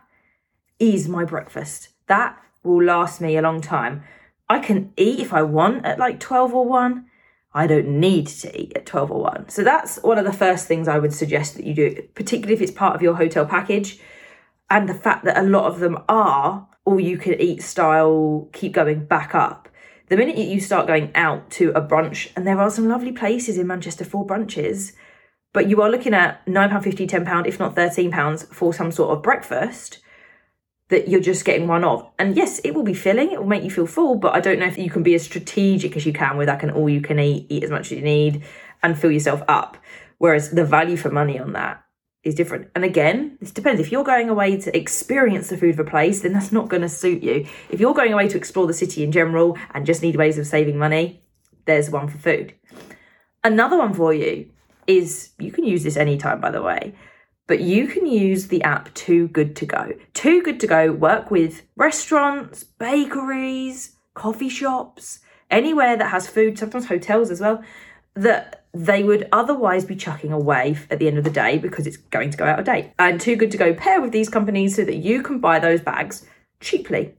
is 0.80 1.08
my 1.08 1.26
breakfast. 1.26 1.90
That 2.08 2.38
will 2.64 2.84
last 2.84 3.22
me 3.22 3.38
a 3.38 3.42
long 3.42 3.62
time. 3.62 4.04
I 4.50 4.60
can 4.60 4.94
eat 4.98 5.20
if 5.20 5.34
I 5.34 5.44
want 5.44 5.86
at 5.86 6.00
like 6.00 6.20
12 6.20 6.54
or 6.54 6.66
1. 6.66 7.06
I 7.54 7.68
don't 7.68 8.00
need 8.00 8.28
to 8.28 8.62
eat 8.62 8.74
at 8.76 8.86
12 8.86 9.12
or 9.12 9.24
1. 9.24 9.50
So 9.50 9.64
that's 9.64 9.98
one 10.04 10.18
of 10.18 10.26
the 10.26 10.34
first 10.34 10.68
things 10.68 10.88
I 10.88 11.00
would 11.00 11.14
suggest 11.14 11.56
that 11.56 11.66
you 11.66 11.74
do, 11.74 12.04
particularly 12.16 12.54
if 12.54 12.62
it's 12.62 12.72
part 12.72 12.96
of 12.96 13.02
your 13.02 13.16
hotel 13.16 13.46
package. 13.46 14.00
And 14.70 14.88
the 14.88 14.94
fact 14.94 15.26
that 15.26 15.38
a 15.38 15.44
lot 15.44 15.66
of 15.66 15.80
them 15.80 15.98
are 16.08 16.68
all 16.86 17.00
you 17.00 17.18
can 17.18 17.40
eat 17.40 17.62
style, 17.62 18.50
keep 18.54 18.74
going 18.74 19.06
back 19.06 19.36
up. 19.36 19.70
The 20.08 20.18
minute 20.18 20.38
you 20.38 20.60
start 20.60 20.88
going 20.88 21.12
out 21.16 21.50
to 21.52 21.72
a 21.72 21.82
brunch, 21.82 22.30
and 22.36 22.46
there 22.46 22.60
are 22.60 22.70
some 22.70 22.90
lovely 22.90 23.12
places 23.12 23.58
in 23.58 23.68
Manchester 23.68 24.04
for 24.04 24.26
brunches, 24.26 24.94
but 25.54 25.70
you 25.70 25.82
are 25.82 25.90
looking 25.90 26.14
at 26.14 26.46
£9.50, 26.46 27.10
£10, 27.10 27.48
if 27.48 27.60
not 27.60 27.76
£13 27.76 28.54
for 28.54 28.74
some 28.74 28.92
sort 28.92 29.16
of 29.16 29.24
breakfast 29.24 30.00
that 30.92 31.08
you're 31.08 31.22
just 31.22 31.46
getting 31.46 31.68
one 31.68 31.86
of. 31.86 32.06
And 32.20 32.36
yes, 32.36 32.60
it 32.60 32.76
will 32.76 32.84
be 32.84 32.94
filling, 32.94 33.32
it 33.32 33.40
will 33.40 33.48
make 33.48 33.64
you 33.64 33.72
feel 33.72 33.88
full, 33.88 34.16
but 34.16 34.36
I 34.36 34.42
don't 34.42 34.60
know 34.60 34.68
if 34.68 34.78
you 34.78 34.90
can 34.90 35.04
be 35.04 35.16
as 35.16 35.24
strategic 35.24 35.96
as 35.96 36.06
you 36.06 36.12
can 36.12 36.38
with 36.38 36.50
like 36.50 36.64
an 36.64 36.70
all 36.70 36.90
you 36.90 37.02
can 37.02 37.18
eat, 37.18 37.48
eat 37.50 37.64
as 37.64 37.72
much 37.72 37.88
as 37.88 37.92
you 37.94 38.02
need, 38.02 38.44
and 38.84 39.00
fill 39.00 39.10
yourself 39.10 39.42
up. 39.48 39.78
Whereas 40.18 40.52
the 40.52 40.66
value 40.66 40.98
for 40.98 41.10
money 41.10 41.40
on 41.40 41.54
that 41.54 41.82
is 42.24 42.36
different. 42.36 42.70
And 42.76 42.84
again, 42.84 43.38
this 43.40 43.52
depends. 43.52 43.80
If 43.80 43.90
you're 43.92 44.04
going 44.04 44.30
away 44.30 44.60
to 44.60 44.78
experience 44.78 45.48
the 45.48 45.58
food 45.58 45.76
of 45.76 45.80
a 45.80 45.90
place, 45.90 46.22
then 46.22 46.34
that's 46.34 46.52
not 46.52 46.68
going 46.68 46.82
to 46.82 46.90
suit 46.90 47.24
you. 47.24 47.48
If 47.70 47.80
you're 47.80 47.94
going 47.94 48.12
away 48.12 48.28
to 48.28 48.38
explore 48.38 48.68
the 48.68 48.74
city 48.74 49.02
in 49.02 49.14
general 49.14 49.58
and 49.74 49.86
just 49.86 50.02
need 50.02 50.18
ways 50.18 50.38
of 50.38 50.46
saving 50.46 50.78
money, 50.78 51.24
there's 51.66 51.90
one 51.90 52.10
for 52.10 52.18
food. 52.18 52.54
Another 53.46 53.78
one 53.78 53.94
for 53.94 54.14
you 54.14 54.50
is 54.88 55.32
you 55.40 55.54
can 55.54 55.64
use 55.64 55.84
this 55.84 55.96
anytime, 55.96 56.42
by 56.42 56.52
the 56.52 56.62
way 56.62 56.94
but 57.48 57.60
you 57.60 57.88
can 57.88 58.06
use 58.06 58.48
the 58.48 58.64
app 58.64 58.94
Too 58.94 59.28
Good 59.28 59.56
To 59.58 59.66
Go. 59.66 59.94
Too 60.14 60.42
Good 60.42 60.60
To 60.62 60.68
Go 60.68 60.92
work 60.92 61.32
with 61.32 61.64
restaurants, 61.76 62.64
bakeries, 62.64 63.98
coffee 64.14 64.50
shops, 64.50 65.20
anywhere 65.50 65.98
that 65.98 66.12
has 66.12 66.28
food, 66.28 66.58
sometimes 66.58 66.88
hotels 66.88 67.30
as 67.30 67.42
well, 67.42 67.64
that 68.16 68.66
they 68.74 69.04
would 69.04 69.28
otherwise 69.32 69.84
be 69.84 69.96
chucking 69.96 70.32
away 70.32 70.78
at 70.90 71.00
the 71.00 71.08
end 71.08 71.18
of 71.18 71.24
the 71.24 71.30
day 71.30 71.58
because 71.58 71.86
it's 71.86 71.98
going 71.98 72.30
to 72.30 72.38
go 72.38 72.46
out 72.46 72.60
of 72.60 72.66
date. 72.66 72.92
And 72.98 73.20
Too 73.20 73.36
Good 73.36 73.52
To 73.52 73.58
Go 73.58 73.74
pair 73.74 74.00
with 74.02 74.12
these 74.12 74.30
companies 74.30 74.76
so 74.76 74.86
that 74.86 74.96
you 74.96 75.22
can 75.22 75.40
buy 75.40 75.60
those 75.60 75.82
bags 75.82 76.26
cheaply. 76.62 77.16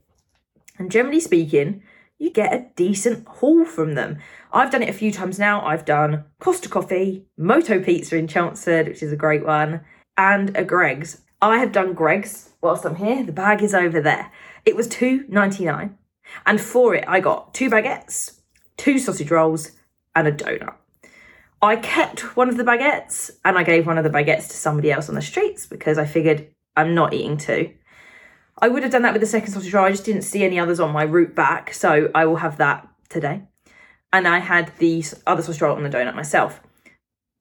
And 0.79 0.89
generally 0.89 1.19
speaking, 1.19 1.83
you 2.17 2.31
get 2.31 2.53
a 2.53 2.65
decent 2.75 3.27
haul 3.27 3.65
from 3.65 3.95
them. 3.95 4.17
I've 4.51 4.71
done 4.71 4.81
it 4.81 4.89
a 4.89 4.93
few 4.93 5.11
times 5.11 5.37
now. 5.37 5.63
I've 5.63 5.85
done 5.85 6.23
Costa 6.39 6.69
Coffee, 6.69 7.25
Moto 7.37 7.79
Pizza 7.79 8.15
in 8.15 8.27
Chelmsford, 8.27 8.87
which 8.87 9.03
is 9.03 9.11
a 9.11 9.17
great 9.17 9.45
one 9.45 9.81
and 10.17 10.55
a 10.55 10.63
Greggs. 10.63 11.21
I 11.41 11.57
have 11.57 11.71
done 11.71 11.93
Greggs 11.93 12.49
whilst 12.61 12.85
I'm 12.85 12.95
here. 12.95 13.23
The 13.23 13.31
bag 13.31 13.61
is 13.61 13.73
over 13.73 13.99
there. 13.99 14.31
It 14.65 14.75
was 14.75 14.87
two 14.87 15.25
ninety 15.27 15.65
nine, 15.65 15.97
and 16.45 16.59
for 16.61 16.95
it 16.95 17.03
I 17.07 17.19
got 17.19 17.53
two 17.53 17.69
baguettes, 17.69 18.39
two 18.77 18.99
sausage 18.99 19.31
rolls, 19.31 19.71
and 20.15 20.27
a 20.27 20.31
donut. 20.31 20.75
I 21.61 21.77
kept 21.77 22.35
one 22.35 22.49
of 22.49 22.57
the 22.57 22.63
baguettes 22.63 23.31
and 23.45 23.57
I 23.57 23.63
gave 23.63 23.87
one 23.87 23.97
of 23.97 24.03
the 24.03 24.09
baguettes 24.09 24.49
to 24.49 24.57
somebody 24.57 24.91
else 24.91 25.07
on 25.07 25.15
the 25.15 25.21
streets 25.21 25.65
because 25.65 25.97
I 25.97 26.05
figured 26.05 26.47
I'm 26.75 26.93
not 26.93 27.13
eating 27.13 27.37
two. 27.37 27.73
I 28.61 28.67
would 28.67 28.83
have 28.83 28.91
done 28.91 29.03
that 29.03 29.13
with 29.13 29.21
the 29.21 29.27
second 29.27 29.53
sausage 29.53 29.73
roll. 29.73 29.85
I 29.85 29.91
just 29.91 30.03
didn't 30.03 30.23
see 30.23 30.43
any 30.43 30.59
others 30.59 30.81
on 30.81 30.91
my 30.91 31.03
route 31.03 31.35
back, 31.35 31.73
so 31.73 32.11
I 32.13 32.25
will 32.25 32.35
have 32.35 32.57
that 32.57 32.87
today. 33.07 33.43
And 34.11 34.27
I 34.27 34.39
had 34.39 34.73
the 34.77 35.05
other 35.25 35.41
sausage 35.41 35.61
roll 35.61 35.77
and 35.77 35.85
the 35.85 35.97
donut 35.97 36.15
myself. 36.15 36.59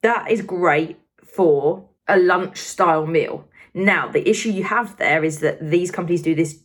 That 0.03 0.31
is 0.31 0.41
great 0.41 1.01
for 1.25 1.89
a 2.09 2.19
lunch 2.19 2.59
style 2.59 3.07
meal. 3.07 3.49
Now, 3.75 4.09
the 4.09 4.29
issue 4.29 4.51
you 4.51 4.65
have 4.65 4.97
there 4.99 5.25
is 5.25 5.41
that 5.41 5.71
these 5.71 5.91
companies 5.91 6.23
do 6.23 6.35
this 6.35 6.63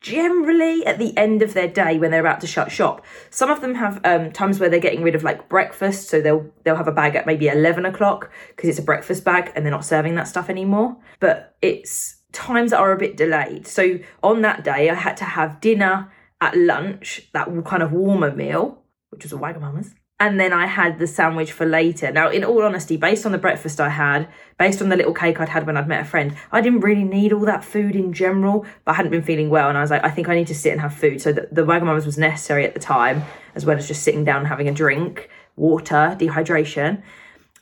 generally 0.00 0.84
at 0.84 0.98
the 0.98 1.16
end 1.16 1.40
of 1.40 1.54
their 1.54 1.66
day 1.66 1.98
when 1.98 2.10
they're 2.10 2.20
about 2.20 2.40
to 2.42 2.46
shut 2.46 2.70
shop. 2.70 3.04
Some 3.30 3.50
of 3.50 3.62
them 3.62 3.74
have 3.74 4.00
um, 4.04 4.30
times 4.32 4.60
where 4.60 4.68
they're 4.68 4.78
getting 4.78 5.02
rid 5.02 5.14
of 5.14 5.24
like 5.24 5.48
breakfast, 5.48 6.08
so 6.08 6.20
they'll 6.20 6.50
they'll 6.62 6.76
have 6.76 6.88
a 6.88 6.92
bag 6.92 7.16
at 7.16 7.26
maybe 7.26 7.48
eleven 7.48 7.86
o'clock 7.86 8.30
because 8.48 8.68
it's 8.68 8.78
a 8.78 8.82
breakfast 8.82 9.24
bag 9.24 9.50
and 9.56 9.64
they're 9.64 9.72
not 9.72 9.84
serving 9.84 10.14
that 10.16 10.28
stuff 10.28 10.50
anymore. 10.50 10.96
But 11.20 11.56
it's 11.62 12.16
times 12.32 12.70
that 12.72 12.80
are 12.80 12.92
a 12.92 12.98
bit 12.98 13.16
delayed. 13.16 13.66
So 13.66 13.98
on 14.22 14.42
that 14.42 14.62
day, 14.62 14.90
I 14.90 14.94
had 14.94 15.16
to 15.18 15.24
have 15.24 15.60
dinner 15.60 16.12
at 16.40 16.56
lunch, 16.56 17.30
that 17.32 17.48
kind 17.64 17.82
of 17.82 17.92
warmer 17.92 18.34
meal, 18.34 18.82
which 19.08 19.24
was 19.24 19.32
a 19.32 19.36
Wagamama's 19.36 19.94
and 20.24 20.40
then 20.40 20.54
I 20.54 20.64
had 20.64 20.98
the 20.98 21.06
sandwich 21.06 21.52
for 21.52 21.66
later. 21.66 22.10
Now, 22.10 22.30
in 22.30 22.44
all 22.44 22.62
honesty, 22.62 22.96
based 22.96 23.26
on 23.26 23.32
the 23.32 23.36
breakfast 23.36 23.78
I 23.78 23.90
had, 23.90 24.26
based 24.58 24.80
on 24.80 24.88
the 24.88 24.96
little 24.96 25.12
cake 25.12 25.38
I'd 25.38 25.50
had 25.50 25.66
when 25.66 25.76
I'd 25.76 25.86
met 25.86 26.00
a 26.00 26.04
friend, 26.06 26.34
I 26.50 26.62
didn't 26.62 26.80
really 26.80 27.04
need 27.04 27.30
all 27.30 27.44
that 27.44 27.62
food 27.62 27.94
in 27.94 28.14
general, 28.14 28.64
but 28.86 28.92
I 28.92 28.94
hadn't 28.94 29.10
been 29.10 29.22
feeling 29.22 29.50
well, 29.50 29.68
and 29.68 29.76
I 29.76 29.82
was 29.82 29.90
like, 29.90 30.02
I 30.02 30.08
think 30.08 30.30
I 30.30 30.34
need 30.34 30.46
to 30.46 30.54
sit 30.54 30.72
and 30.72 30.80
have 30.80 30.94
food. 30.94 31.20
So 31.20 31.30
the, 31.30 31.46
the 31.52 31.60
Wagamama's 31.60 32.06
was 32.06 32.16
necessary 32.16 32.64
at 32.64 32.72
the 32.72 32.80
time, 32.80 33.22
as 33.54 33.66
well 33.66 33.76
as 33.76 33.86
just 33.86 34.02
sitting 34.02 34.24
down 34.24 34.38
and 34.38 34.46
having 34.46 34.66
a 34.66 34.72
drink, 34.72 35.28
water, 35.56 36.16
dehydration. 36.18 37.02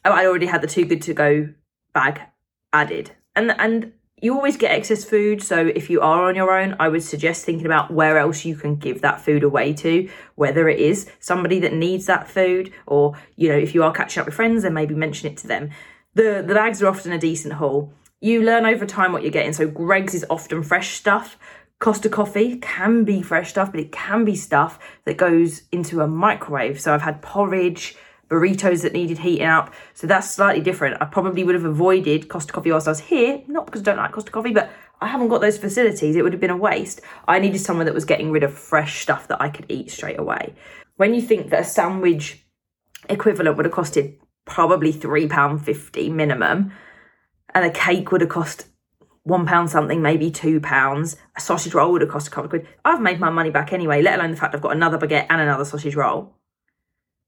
Oh, 0.05 0.13
I 0.13 0.25
already 0.27 0.47
had 0.47 0.61
the 0.61 0.69
too 0.69 0.85
good 0.85 1.03
to 1.03 1.15
go 1.15 1.49
bag 1.93 2.21
added, 2.73 3.11
and 3.35 3.57
and 3.59 3.93
you 4.23 4.35
always 4.35 4.57
get 4.57 4.71
excess 4.71 5.05
food. 5.05 5.43
So 5.43 5.67
if 5.75 5.91
you 5.91 6.01
are 6.01 6.29
on 6.29 6.37
your 6.37 6.57
own, 6.57 6.77
I 6.79 6.89
would 6.89 7.03
suggest 7.03 7.45
thinking 7.45 7.67
about 7.67 7.91
where 7.91 8.17
else 8.19 8.45
you 8.45 8.55
can 8.55 8.77
give 8.77 9.03
that 9.03 9.21
food 9.21 9.43
away 9.43 9.75
to, 9.75 10.09
whether 10.37 10.69
it 10.69 10.79
is 10.79 11.11
somebody 11.19 11.59
that 11.59 11.75
needs 11.75 12.07
that 12.07 12.29
food, 12.29 12.73
or 12.87 13.15
you 13.37 13.49
know, 13.49 13.59
if 13.59 13.75
you 13.75 13.83
are 13.83 13.93
catching 13.93 14.21
up 14.21 14.27
with 14.27 14.37
friends, 14.37 14.63
then 14.63 14.73
maybe 14.73 14.95
mention 14.95 15.31
it 15.31 15.37
to 15.39 15.49
them. 15.49 15.71
The 16.15 16.43
the 16.47 16.55
bags 16.55 16.81
are 16.81 16.89
often 16.89 17.13
a 17.13 17.19
decent 17.19 17.55
haul. 17.55 17.93
You 18.21 18.43
learn 18.43 18.65
over 18.65 18.87
time 18.87 19.13
what 19.13 19.23
you're 19.23 19.33
getting. 19.33 19.53
So 19.53 19.67
Greggs 19.67 20.15
is 20.15 20.25
often 20.31 20.63
fresh 20.63 20.95
stuff. 20.95 21.37
Costa 21.81 22.09
Coffee 22.09 22.59
can 22.59 23.03
be 23.03 23.23
fresh 23.23 23.51
stuff, 23.51 23.73
but 23.73 23.81
it 23.81 23.91
can 23.91 24.25
be 24.25 24.37
stuff 24.37 24.79
that 25.05 25.17
goes 25.17 25.63
into 25.73 26.01
a 26.01 26.07
microwave. 26.07 26.81
So 26.81 26.95
I've 26.95 27.03
had 27.03 27.23
porridge, 27.23 27.97
burritos 28.29 28.83
that 28.83 28.93
needed 28.93 29.19
heating 29.19 29.47
up. 29.47 29.73
So 29.95 30.07
that's 30.07 30.31
slightly 30.31 30.63
different. 30.63 31.01
I 31.01 31.05
probably 31.05 31.45
would 31.45 31.55
have 31.55 31.65
avoided 31.65 32.29
Costa 32.29 32.53
Coffee 32.53 32.71
whilst 32.71 32.89
I 32.89 32.93
was 32.93 33.01
here, 33.01 33.43
not 33.47 33.67
because 33.67 33.83
I 33.83 33.85
don't 33.85 33.99
like 33.99 34.13
Costa 34.13 34.31
Coffee, 34.31 34.53
but 34.53 34.71
I 35.01 35.09
haven't 35.09 35.29
got 35.29 35.41
those 35.41 35.59
facilities. 35.59 36.17
It 36.17 36.23
would 36.23 36.33
have 36.33 36.41
been 36.41 36.51
a 36.51 36.57
waste. 36.57 37.01
I 37.29 37.39
needed 37.39 37.61
someone 37.61 37.87
that 37.87 37.95
was 37.95 38.05
getting 38.05 38.31
rid 38.31 38.43
of 38.43 38.57
fresh 38.57 39.03
stuff 39.03 39.29
that 39.29 39.43
I 39.43 39.49
could 39.49 39.67
eat 39.69 39.91
straight 39.91 40.19
away. 40.19 40.55
When 40.97 41.15
you 41.15 41.21
think 41.21 41.51
that 41.51 41.61
a 41.61 41.65
sandwich 41.65 42.45
equivalent 43.09 43.57
would 43.57 43.67
have 43.67 43.75
costed 43.75 44.17
probably 44.45 44.93
£3.50 44.93 46.11
minimum, 46.13 46.73
and 47.55 47.65
a 47.65 47.71
cake 47.71 48.13
would 48.13 48.21
have 48.21 48.31
cost 48.31 48.67
one 49.25 49.47
pound 49.47 49.71
something, 49.71 50.03
maybe 50.03 50.31
two 50.31 50.61
pounds. 50.61 51.17
A 51.37 51.41
sausage 51.41 51.75
roll 51.75 51.93
would 51.93 52.01
have 52.01 52.11
cost 52.11 52.29
a 52.29 52.31
couple 52.31 52.45
of 52.47 52.51
quid. 52.51 52.67
I've 52.85 53.01
made 53.01 53.21
my 53.21 53.31
money 53.31 53.51
back 53.51 53.73
anyway, 53.73 54.03
let 54.03 54.19
alone 54.19 54.31
the 54.31 54.37
fact 54.37 54.55
I've 54.55 54.63
got 54.63 54.75
another 54.75 54.99
baguette 54.99 55.27
and 55.31 55.41
another 55.41 55.65
sausage 55.65 55.95
roll. 55.95 56.35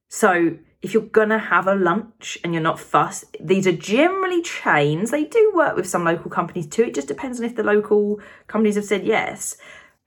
So 0.08 0.56
if 0.84 0.92
you're 0.92 1.02
gonna 1.02 1.38
have 1.38 1.66
a 1.66 1.74
lunch 1.74 2.36
and 2.44 2.52
you're 2.52 2.62
not 2.62 2.78
fussed, 2.78 3.24
these 3.40 3.66
are 3.66 3.72
generally 3.72 4.42
chains. 4.42 5.10
They 5.10 5.24
do 5.24 5.52
work 5.54 5.76
with 5.76 5.88
some 5.88 6.04
local 6.04 6.30
companies 6.30 6.66
too. 6.66 6.82
It 6.82 6.94
just 6.94 7.08
depends 7.08 7.40
on 7.40 7.46
if 7.46 7.56
the 7.56 7.62
local 7.62 8.20
companies 8.48 8.74
have 8.74 8.84
said 8.84 9.06
yes. 9.06 9.56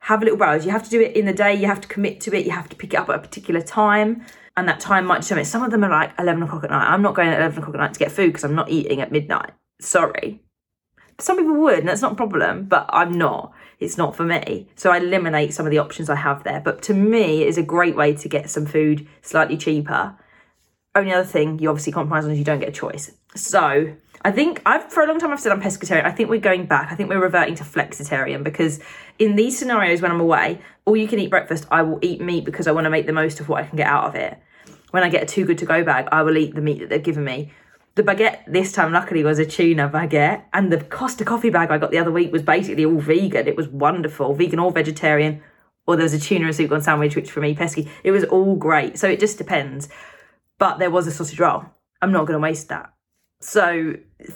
Have 0.02 0.22
a 0.22 0.24
little 0.24 0.38
browse. 0.38 0.64
You 0.64 0.70
have 0.70 0.84
to 0.84 0.90
do 0.90 1.00
it 1.00 1.16
in 1.16 1.26
the 1.26 1.32
day, 1.32 1.52
you 1.52 1.66
have 1.66 1.80
to 1.80 1.88
commit 1.88 2.20
to 2.22 2.36
it, 2.36 2.46
you 2.46 2.52
have 2.52 2.68
to 2.68 2.76
pick 2.76 2.94
it 2.94 2.96
up 2.96 3.08
at 3.08 3.16
a 3.16 3.18
particular 3.18 3.60
time. 3.60 4.24
And 4.56 4.68
that 4.68 4.78
time 4.78 5.04
might 5.04 5.22
determine. 5.22 5.46
Some 5.46 5.64
of 5.64 5.72
them 5.72 5.82
are 5.82 5.90
like 5.90 6.12
11 6.16 6.44
o'clock 6.44 6.62
at 6.62 6.70
night. 6.70 6.88
I'm 6.88 7.02
not 7.02 7.16
going 7.16 7.28
at 7.28 7.40
11 7.40 7.58
o'clock 7.58 7.74
at 7.74 7.80
night 7.80 7.94
to 7.94 7.98
get 7.98 8.12
food 8.12 8.28
because 8.28 8.44
I'm 8.44 8.54
not 8.54 8.70
eating 8.70 9.00
at 9.00 9.10
midnight. 9.10 9.50
Sorry. 9.80 10.40
Some 11.18 11.38
people 11.38 11.56
would, 11.56 11.80
and 11.80 11.88
that's 11.88 12.02
not 12.02 12.12
a 12.12 12.16
problem, 12.16 12.66
but 12.66 12.86
I'm 12.88 13.10
not. 13.10 13.52
It's 13.80 13.98
not 13.98 14.14
for 14.14 14.24
me. 14.24 14.68
So 14.76 14.92
I 14.92 14.98
eliminate 14.98 15.54
some 15.54 15.66
of 15.66 15.70
the 15.72 15.78
options 15.78 16.08
I 16.08 16.14
have 16.14 16.44
there. 16.44 16.60
But 16.60 16.82
to 16.82 16.94
me, 16.94 17.42
it 17.42 17.48
is 17.48 17.58
a 17.58 17.64
great 17.64 17.96
way 17.96 18.14
to 18.14 18.28
get 18.28 18.48
some 18.48 18.66
food 18.66 19.08
slightly 19.22 19.56
cheaper 19.56 20.16
only 20.94 21.12
other 21.12 21.24
thing 21.24 21.58
you 21.58 21.68
obviously 21.68 21.92
compromise 21.92 22.24
on 22.24 22.30
is 22.30 22.38
you 22.38 22.44
don't 22.44 22.60
get 22.60 22.68
a 22.68 22.72
choice. 22.72 23.12
So 23.34 23.94
I 24.22 24.32
think 24.32 24.62
I've 24.66 24.90
for 24.92 25.02
a 25.02 25.06
long 25.06 25.18
time 25.18 25.30
I've 25.30 25.40
said 25.40 25.52
I'm 25.52 25.62
pescatarian. 25.62 26.04
I 26.04 26.10
think 26.10 26.28
we're 26.28 26.40
going 26.40 26.66
back. 26.66 26.90
I 26.90 26.94
think 26.94 27.08
we're 27.08 27.22
reverting 27.22 27.54
to 27.56 27.64
flexitarian 27.64 28.42
because 28.42 28.80
in 29.18 29.36
these 29.36 29.58
scenarios 29.58 30.02
when 30.02 30.10
I'm 30.10 30.20
away, 30.20 30.60
all 30.84 30.96
you 30.96 31.06
can 31.06 31.18
eat 31.18 31.30
breakfast, 31.30 31.66
I 31.70 31.82
will 31.82 31.98
eat 32.02 32.20
meat 32.20 32.44
because 32.44 32.66
I 32.66 32.72
want 32.72 32.84
to 32.84 32.90
make 32.90 33.06
the 33.06 33.12
most 33.12 33.40
of 33.40 33.48
what 33.48 33.62
I 33.62 33.66
can 33.66 33.76
get 33.76 33.86
out 33.86 34.04
of 34.04 34.14
it. 34.14 34.38
When 34.90 35.02
I 35.02 35.08
get 35.08 35.22
a 35.22 35.26
too 35.26 35.44
good 35.44 35.58
to 35.58 35.66
go 35.66 35.84
bag, 35.84 36.08
I 36.10 36.22
will 36.22 36.36
eat 36.36 36.54
the 36.54 36.62
meat 36.62 36.80
that 36.80 36.88
they've 36.88 37.02
given 37.02 37.24
me. 37.24 37.52
The 37.94 38.02
baguette 38.02 38.44
this 38.46 38.72
time, 38.72 38.92
luckily, 38.92 39.24
was 39.24 39.38
a 39.38 39.44
tuna 39.44 39.88
baguette, 39.88 40.44
and 40.52 40.72
the 40.72 40.82
Costa 40.82 41.24
coffee 41.24 41.50
bag 41.50 41.70
I 41.70 41.78
got 41.78 41.90
the 41.90 41.98
other 41.98 42.12
week 42.12 42.32
was 42.32 42.42
basically 42.42 42.84
all 42.84 43.00
vegan. 43.00 43.48
It 43.48 43.56
was 43.56 43.68
wonderful, 43.68 44.34
vegan 44.34 44.60
or 44.60 44.70
vegetarian. 44.70 45.42
Or 45.86 45.96
there 45.96 46.04
was 46.04 46.14
a 46.14 46.20
tuna 46.20 46.46
and 46.46 46.54
soup 46.54 46.70
on 46.70 46.80
sandwich, 46.80 47.16
which 47.16 47.30
for 47.30 47.40
me, 47.40 47.54
pesky. 47.54 47.90
It 48.04 48.12
was 48.12 48.24
all 48.24 48.54
great. 48.54 48.98
So 48.98 49.08
it 49.08 49.18
just 49.18 49.36
depends 49.36 49.88
but 50.58 50.78
there 50.78 50.90
was 50.90 51.06
a 51.06 51.10
sausage 51.10 51.40
roll. 51.40 51.64
I'm 52.02 52.12
not 52.12 52.26
going 52.26 52.38
to 52.38 52.42
waste 52.42 52.68
that. 52.68 52.92
So 53.40 53.94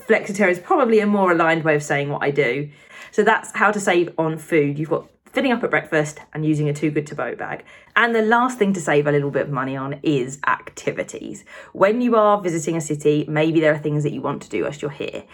flexitarian 0.08 0.52
is 0.52 0.58
probably 0.58 1.00
a 1.00 1.06
more 1.06 1.32
aligned 1.32 1.64
way 1.64 1.74
of 1.74 1.82
saying 1.82 2.08
what 2.08 2.22
I 2.22 2.30
do. 2.30 2.70
So 3.10 3.22
that's 3.22 3.52
how 3.52 3.72
to 3.72 3.80
save 3.80 4.10
on 4.16 4.38
food. 4.38 4.78
You've 4.78 4.90
got 4.90 5.08
filling 5.32 5.52
up 5.52 5.64
at 5.64 5.70
breakfast 5.70 6.20
and 6.34 6.44
using 6.44 6.68
a 6.68 6.72
too 6.72 6.90
good 6.90 7.06
to 7.08 7.14
boat 7.14 7.38
bag. 7.38 7.64
And 7.96 8.14
the 8.14 8.22
last 8.22 8.58
thing 8.58 8.72
to 8.74 8.80
save 8.80 9.06
a 9.06 9.12
little 9.12 9.30
bit 9.30 9.42
of 9.42 9.50
money 9.50 9.76
on 9.76 9.98
is 10.02 10.38
activities. 10.46 11.44
When 11.72 12.00
you 12.00 12.16
are 12.16 12.40
visiting 12.40 12.76
a 12.76 12.80
city, 12.80 13.24
maybe 13.28 13.60
there 13.60 13.74
are 13.74 13.78
things 13.78 14.02
that 14.04 14.12
you 14.12 14.20
want 14.20 14.42
to 14.42 14.48
do 14.48 14.62
whilst 14.62 14.82
you're 14.82 14.90
here. 14.90 15.24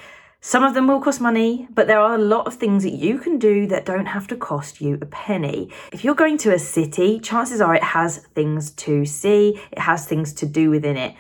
Some 0.40 0.62
of 0.62 0.74
them 0.74 0.86
will 0.86 1.00
cost 1.00 1.20
money, 1.20 1.66
but 1.74 1.88
there 1.88 1.98
are 1.98 2.14
a 2.14 2.18
lot 2.18 2.46
of 2.46 2.54
things 2.54 2.84
that 2.84 2.92
you 2.92 3.18
can 3.18 3.38
do 3.38 3.66
that 3.66 3.84
don't 3.84 4.06
have 4.06 4.28
to 4.28 4.36
cost 4.36 4.80
you 4.80 4.96
a 5.02 5.06
penny. 5.06 5.68
If 5.92 6.04
you're 6.04 6.14
going 6.14 6.38
to 6.38 6.54
a 6.54 6.60
city, 6.60 7.18
chances 7.18 7.60
are 7.60 7.74
it 7.74 7.82
has 7.82 8.18
things 8.34 8.70
to 8.72 9.04
see, 9.04 9.60
it 9.72 9.80
has 9.80 10.06
things 10.06 10.32
to 10.34 10.46
do 10.46 10.70
within 10.70 10.96
it. 10.96 11.16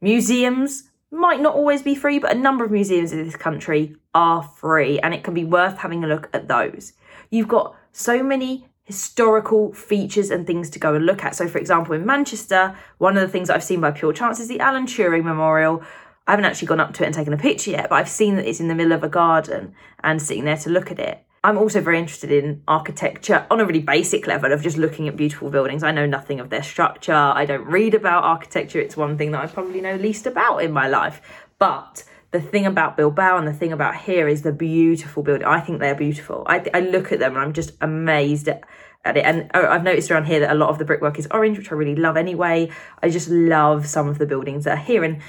Museums 0.00 0.84
might 1.10 1.42
not 1.42 1.54
always 1.54 1.82
be 1.82 1.94
free, 1.94 2.18
but 2.18 2.34
a 2.34 2.38
number 2.38 2.64
of 2.64 2.70
museums 2.70 3.12
in 3.12 3.22
this 3.22 3.36
country 3.36 3.94
are 4.14 4.42
free, 4.42 4.98
and 5.00 5.12
it 5.12 5.22
can 5.22 5.34
be 5.34 5.44
worth 5.44 5.76
having 5.76 6.02
a 6.02 6.06
look 6.06 6.30
at 6.32 6.48
those. 6.48 6.94
You've 7.28 7.48
got 7.48 7.76
so 7.92 8.22
many 8.22 8.66
historical 8.84 9.72
features 9.74 10.30
and 10.30 10.46
things 10.46 10.68
to 10.70 10.78
go 10.78 10.94
and 10.94 11.06
look 11.06 11.24
at. 11.24 11.36
So, 11.36 11.46
for 11.46 11.58
example, 11.58 11.94
in 11.94 12.04
Manchester, 12.04 12.76
one 12.98 13.16
of 13.16 13.22
the 13.22 13.28
things 13.28 13.48
I've 13.48 13.62
seen 13.62 13.80
by 13.80 13.90
pure 13.90 14.12
chance 14.12 14.40
is 14.40 14.48
the 14.48 14.60
Alan 14.60 14.86
Turing 14.86 15.24
Memorial, 15.24 15.82
I 16.26 16.32
haven't 16.32 16.44
actually 16.44 16.68
gone 16.68 16.80
up 16.80 16.94
to 16.94 17.02
it 17.02 17.06
and 17.06 17.14
taken 17.14 17.32
a 17.32 17.38
picture 17.38 17.72
yet, 17.72 17.88
but 17.90 17.96
I've 17.96 18.08
seen 18.08 18.36
that 18.36 18.46
it's 18.46 18.60
in 18.60 18.68
the 18.68 18.74
middle 18.74 18.92
of 18.92 19.02
a 19.02 19.08
garden 19.08 19.74
and 20.04 20.22
sitting 20.22 20.44
there 20.44 20.56
to 20.58 20.70
look 20.70 20.90
at 20.90 20.98
it. 20.98 21.24
I'm 21.44 21.58
also 21.58 21.80
very 21.80 21.98
interested 21.98 22.30
in 22.30 22.62
architecture 22.68 23.44
on 23.50 23.58
a 23.58 23.64
really 23.64 23.80
basic 23.80 24.28
level 24.28 24.52
of 24.52 24.62
just 24.62 24.76
looking 24.76 25.08
at 25.08 25.16
beautiful 25.16 25.50
buildings. 25.50 25.82
I 25.82 25.90
know 25.90 26.06
nothing 26.06 26.38
of 26.38 26.50
their 26.50 26.62
structure. 26.62 27.12
I 27.12 27.44
don't 27.44 27.66
read 27.66 27.94
about 27.94 28.22
architecture. 28.22 28.78
It's 28.78 28.96
one 28.96 29.18
thing 29.18 29.32
that 29.32 29.42
I 29.42 29.48
probably 29.48 29.80
know 29.80 29.96
least 29.96 30.26
about 30.26 30.58
in 30.58 30.70
my 30.70 30.86
life. 30.86 31.20
But 31.58 32.04
the 32.30 32.40
thing 32.40 32.64
about 32.64 32.96
Bilbao 32.96 33.38
and 33.38 33.48
the 33.48 33.52
thing 33.52 33.72
about 33.72 33.96
here 33.96 34.28
is 34.28 34.42
the 34.42 34.52
beautiful 34.52 35.24
building. 35.24 35.44
I 35.44 35.58
think 35.58 35.80
they're 35.80 35.96
beautiful. 35.96 36.44
I, 36.46 36.64
I 36.72 36.78
look 36.78 37.10
at 37.10 37.18
them 37.18 37.32
and 37.32 37.40
I'm 37.42 37.52
just 37.52 37.72
amazed 37.80 38.46
at, 38.46 38.62
at 39.04 39.16
it. 39.16 39.24
And 39.24 39.50
oh, 39.52 39.66
I've 39.66 39.82
noticed 39.82 40.12
around 40.12 40.26
here 40.26 40.38
that 40.40 40.52
a 40.52 40.54
lot 40.54 40.70
of 40.70 40.78
the 40.78 40.84
brickwork 40.84 41.18
is 41.18 41.26
orange, 41.32 41.58
which 41.58 41.72
I 41.72 41.74
really 41.74 41.96
love 41.96 42.16
anyway. 42.16 42.70
I 43.02 43.10
just 43.10 43.28
love 43.28 43.88
some 43.88 44.06
of 44.06 44.18
the 44.18 44.26
buildings 44.26 44.62
that 44.62 44.78
are 44.78 44.82
here. 44.82 45.02
And 45.02 45.20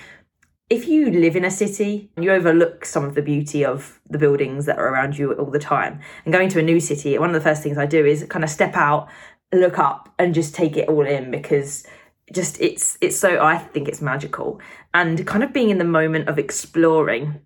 if 0.73 0.88
you 0.88 1.12
live 1.12 1.36
in 1.36 1.45
a 1.45 1.51
city, 1.51 2.09
you 2.17 2.31
overlook 2.31 2.83
some 2.83 3.03
of 3.03 3.13
the 3.13 3.21
beauty 3.21 3.63
of 3.63 3.99
the 4.09 4.17
buildings 4.17 4.65
that 4.65 4.79
are 4.79 4.89
around 4.89 5.15
you 5.19 5.33
all 5.33 5.51
the 5.51 5.59
time. 5.59 5.99
And 6.25 6.33
going 6.33 6.49
to 6.49 6.59
a 6.59 6.63
new 6.63 6.79
city, 6.79 7.15
one 7.19 7.29
of 7.29 7.36
the 7.36 7.47
first 7.47 7.62
things 7.62 7.77
I 7.77 7.86
do 7.86 8.03
is 8.03 8.25
kind 8.27 8.43
of 8.43 8.49
step 8.49 8.75
out, 8.75 9.07
look 9.53 9.77
up, 9.77 10.12
and 10.17 10.33
just 10.33 10.55
take 10.55 10.75
it 10.75 10.89
all 10.89 11.05
in 11.05 11.29
because 11.29 11.86
just 12.31 12.59
it's 12.59 12.97
it's 13.01 13.15
so 13.15 13.43
I 13.43 13.59
think 13.59 13.88
it's 13.88 14.01
magical. 14.01 14.59
And 14.95 15.27
kind 15.27 15.43
of 15.43 15.53
being 15.53 15.69
in 15.69 15.77
the 15.77 15.83
moment 15.83 16.27
of 16.27 16.39
exploring 16.39 17.41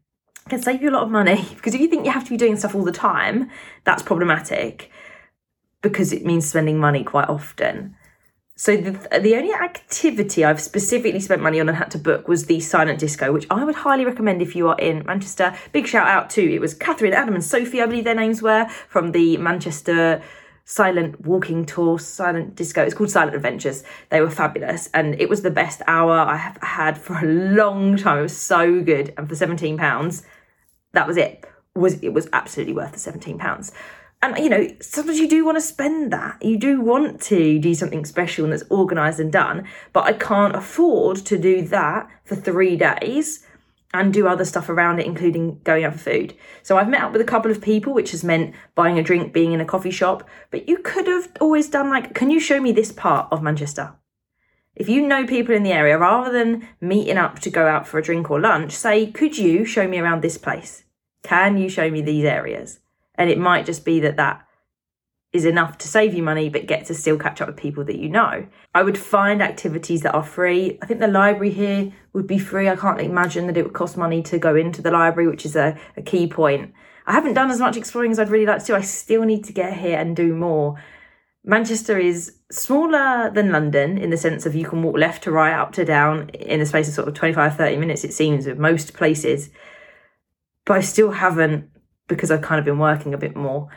can 0.47 0.61
save 0.61 0.81
you 0.81 0.89
a 0.89 0.95
lot 0.95 1.03
of 1.03 1.11
money 1.11 1.45
because 1.55 1.73
if 1.73 1.81
you 1.81 1.89
think 1.89 2.05
you 2.05 2.11
have 2.11 2.23
to 2.23 2.29
be 2.29 2.37
doing 2.37 2.55
stuff 2.55 2.75
all 2.75 2.85
the 2.85 2.93
time, 2.93 3.51
that's 3.83 4.03
problematic 4.03 4.89
because 5.81 6.13
it 6.13 6.25
means 6.25 6.47
spending 6.47 6.79
money 6.79 7.03
quite 7.03 7.27
often. 7.27 7.96
So 8.59 8.75
the, 8.75 9.19
the 9.19 9.35
only 9.35 9.53
activity 9.53 10.43
I've 10.43 10.59
specifically 10.59 11.19
spent 11.19 11.43
money 11.43 11.59
on 11.59 11.69
and 11.69 11.77
had 11.77 11.91
to 11.91 11.99
book 11.99 12.27
was 12.27 12.47
the 12.47 12.59
silent 12.59 12.97
disco, 12.97 13.31
which 13.31 13.45
I 13.51 13.63
would 13.63 13.75
highly 13.75 14.03
recommend 14.03 14.41
if 14.41 14.55
you 14.55 14.67
are 14.67 14.79
in 14.79 15.05
Manchester. 15.05 15.55
Big 15.73 15.85
shout 15.85 16.07
out 16.07 16.31
to 16.31 16.55
it 16.55 16.59
was 16.59 16.73
Catherine, 16.73 17.13
Adam, 17.13 17.35
and 17.35 17.43
Sophie, 17.43 17.83
I 17.83 17.85
believe 17.85 18.03
their 18.03 18.15
names 18.15 18.41
were 18.41 18.67
from 18.89 19.11
the 19.11 19.37
Manchester 19.37 20.23
silent 20.65 21.23
walking 21.23 21.67
tour, 21.67 21.99
silent 21.99 22.55
disco. 22.55 22.81
It's 22.81 22.95
called 22.95 23.11
Silent 23.11 23.35
Adventures. 23.35 23.83
They 24.09 24.21
were 24.21 24.31
fabulous, 24.31 24.89
and 24.91 25.21
it 25.21 25.29
was 25.29 25.43
the 25.43 25.51
best 25.51 25.83
hour 25.85 26.17
I 26.17 26.37
have 26.37 26.57
had 26.63 26.97
for 26.97 27.13
a 27.13 27.25
long 27.25 27.95
time. 27.95 28.17
It 28.17 28.23
was 28.23 28.37
so 28.37 28.81
good, 28.81 29.13
and 29.17 29.29
for 29.29 29.35
seventeen 29.35 29.77
pounds, 29.77 30.23
that 30.93 31.07
was 31.07 31.15
it. 31.15 31.45
Was 31.75 32.01
it 32.01 32.09
was 32.09 32.27
absolutely 32.33 32.73
worth 32.73 32.93
the 32.93 32.99
seventeen 32.99 33.37
pounds 33.37 33.71
and 34.21 34.37
you 34.37 34.49
know 34.49 34.67
sometimes 34.81 35.19
you 35.19 35.27
do 35.27 35.45
want 35.45 35.55
to 35.57 35.61
spend 35.61 36.11
that 36.11 36.41
you 36.43 36.57
do 36.57 36.81
want 36.81 37.21
to 37.21 37.59
do 37.59 37.73
something 37.73 38.05
special 38.05 38.43
and 38.43 38.53
that's 38.53 38.63
organized 38.69 39.19
and 39.19 39.31
done 39.31 39.67
but 39.93 40.03
i 40.03 40.13
can't 40.13 40.55
afford 40.55 41.17
to 41.17 41.37
do 41.37 41.61
that 41.61 42.07
for 42.23 42.35
three 42.35 42.75
days 42.75 43.45
and 43.93 44.13
do 44.13 44.27
other 44.27 44.45
stuff 44.45 44.69
around 44.69 44.99
it, 44.99 45.05
including 45.05 45.59
going 45.63 45.83
out 45.83 45.93
for 45.93 45.99
food. 45.99 46.33
So 46.61 46.77
I've 46.77 46.89
met 46.89 47.01
up 47.01 47.13
with 47.13 47.21
a 47.21 47.25
couple 47.25 47.51
of 47.51 47.61
people, 47.61 47.93
which 47.93 48.11
has 48.11 48.23
meant 48.23 48.53
buying 48.75 48.99
a 48.99 49.03
drink, 49.03 49.33
being 49.33 49.53
in 49.53 49.61
a 49.61 49.65
coffee 49.65 49.91
shop. 49.91 50.27
But 50.51 50.67
you 50.67 50.77
could 50.79 51.07
have 51.07 51.31
always 51.39 51.69
done 51.69 51.89
like, 51.89 52.13
can 52.13 52.29
you 52.29 52.39
show 52.39 52.59
me 52.59 52.71
this 52.71 52.91
part 52.91 53.27
of 53.31 53.41
Manchester? 53.41 53.93
If 54.75 54.89
you 54.89 55.07
know 55.07 55.25
people 55.25 55.55
in 55.55 55.63
the 55.63 55.71
area, 55.71 55.97
rather 55.97 56.31
than 56.31 56.67
meeting 56.79 57.17
up 57.17 57.39
to 57.39 57.49
go 57.49 57.65
out 57.65 57.87
for 57.87 57.97
a 57.97 58.03
drink 58.03 58.29
or 58.29 58.39
lunch, 58.39 58.73
say, 58.73 59.07
could 59.07 59.37
you 59.37 59.65
show 59.65 59.87
me 59.87 59.97
around 59.97 60.21
this 60.21 60.37
place? 60.37 60.83
Can 61.23 61.57
you 61.57 61.67
show 61.67 61.89
me 61.89 62.01
these 62.01 62.25
areas? 62.25 62.79
And 63.17 63.29
it 63.29 63.37
might 63.37 63.65
just 63.65 63.83
be 63.83 63.99
that 64.01 64.17
that 64.17 64.47
is 65.33 65.45
enough 65.45 65.77
to 65.79 65.87
save 65.87 66.13
you 66.13 66.23
money, 66.23 66.49
but 66.49 66.67
get 66.67 66.85
to 66.85 66.93
still 66.93 67.17
catch 67.17 67.41
up 67.41 67.47
with 67.47 67.57
people 67.57 67.83
that 67.85 67.99
you 67.99 68.09
know. 68.09 68.47
I 68.73 68.83
would 68.83 68.97
find 68.97 69.41
activities 69.41 70.01
that 70.01 70.13
are 70.13 70.23
free. 70.23 70.77
I 70.81 70.85
think 70.85 70.99
the 70.99 71.07
library 71.07 71.51
here 71.51 71.91
would 72.13 72.27
be 72.27 72.39
free. 72.39 72.69
I 72.69 72.75
can't 72.75 73.01
imagine 73.01 73.47
that 73.47 73.57
it 73.57 73.63
would 73.63 73.73
cost 73.73 73.97
money 73.97 74.21
to 74.23 74.39
go 74.39 74.55
into 74.55 74.81
the 74.81 74.91
library, 74.91 75.27
which 75.27 75.45
is 75.45 75.55
a, 75.55 75.77
a 75.97 76.01
key 76.01 76.27
point. 76.27 76.73
I 77.05 77.13
haven't 77.13 77.33
done 77.33 77.51
as 77.51 77.59
much 77.59 77.77
exploring 77.77 78.11
as 78.11 78.19
I'd 78.19 78.29
really 78.29 78.45
like 78.45 78.63
to. 78.65 78.75
I 78.75 78.81
still 78.81 79.23
need 79.23 79.43
to 79.45 79.53
get 79.53 79.77
here 79.77 79.97
and 79.97 80.15
do 80.15 80.35
more. 80.35 80.75
Manchester 81.43 81.97
is 81.97 82.33
smaller 82.51 83.31
than 83.33 83.53
London 83.53 83.97
in 83.97 84.09
the 84.09 84.17
sense 84.17 84.45
of 84.45 84.53
you 84.53 84.65
can 84.65 84.83
walk 84.83 84.97
left 84.97 85.23
to 85.23 85.31
right, 85.31 85.53
up 85.53 85.71
to 85.73 85.85
down 85.85 86.29
in 86.29 86.59
the 86.59 86.65
space 86.65 86.89
of 86.89 86.93
sort 86.93 87.07
of 87.07 87.13
25, 87.13 87.55
30 87.55 87.77
minutes, 87.77 88.03
it 88.03 88.13
seems, 88.13 88.45
with 88.45 88.57
most 88.57 88.93
places. 88.93 89.49
But 90.65 90.77
I 90.77 90.81
still 90.81 91.11
haven't, 91.11 91.69
because 92.07 92.31
I've 92.31 92.41
kind 92.41 92.59
of 92.59 92.65
been 92.65 92.79
working 92.79 93.13
a 93.13 93.17
bit 93.17 93.35
more, 93.35 93.69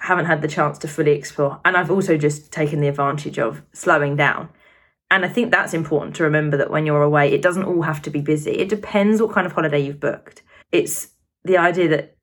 haven't 0.00 0.26
had 0.26 0.42
the 0.42 0.48
chance 0.48 0.78
to 0.78 0.88
fully 0.88 1.12
explore. 1.12 1.60
And 1.64 1.76
I've 1.76 1.90
also 1.90 2.16
just 2.16 2.52
taken 2.52 2.80
the 2.80 2.88
advantage 2.88 3.38
of 3.38 3.62
slowing 3.72 4.16
down. 4.16 4.48
And 5.10 5.24
I 5.24 5.28
think 5.28 5.50
that's 5.50 5.74
important 5.74 6.14
to 6.16 6.22
remember 6.22 6.56
that 6.56 6.70
when 6.70 6.86
you're 6.86 7.02
away, 7.02 7.32
it 7.32 7.42
doesn't 7.42 7.64
all 7.64 7.82
have 7.82 8.00
to 8.02 8.10
be 8.10 8.20
busy. 8.20 8.52
It 8.52 8.68
depends 8.68 9.20
what 9.20 9.32
kind 9.32 9.46
of 9.46 9.52
holiday 9.52 9.80
you've 9.80 10.00
booked. 10.00 10.42
It's 10.70 11.08
the 11.44 11.58
idea 11.58 11.88
that 11.88 12.16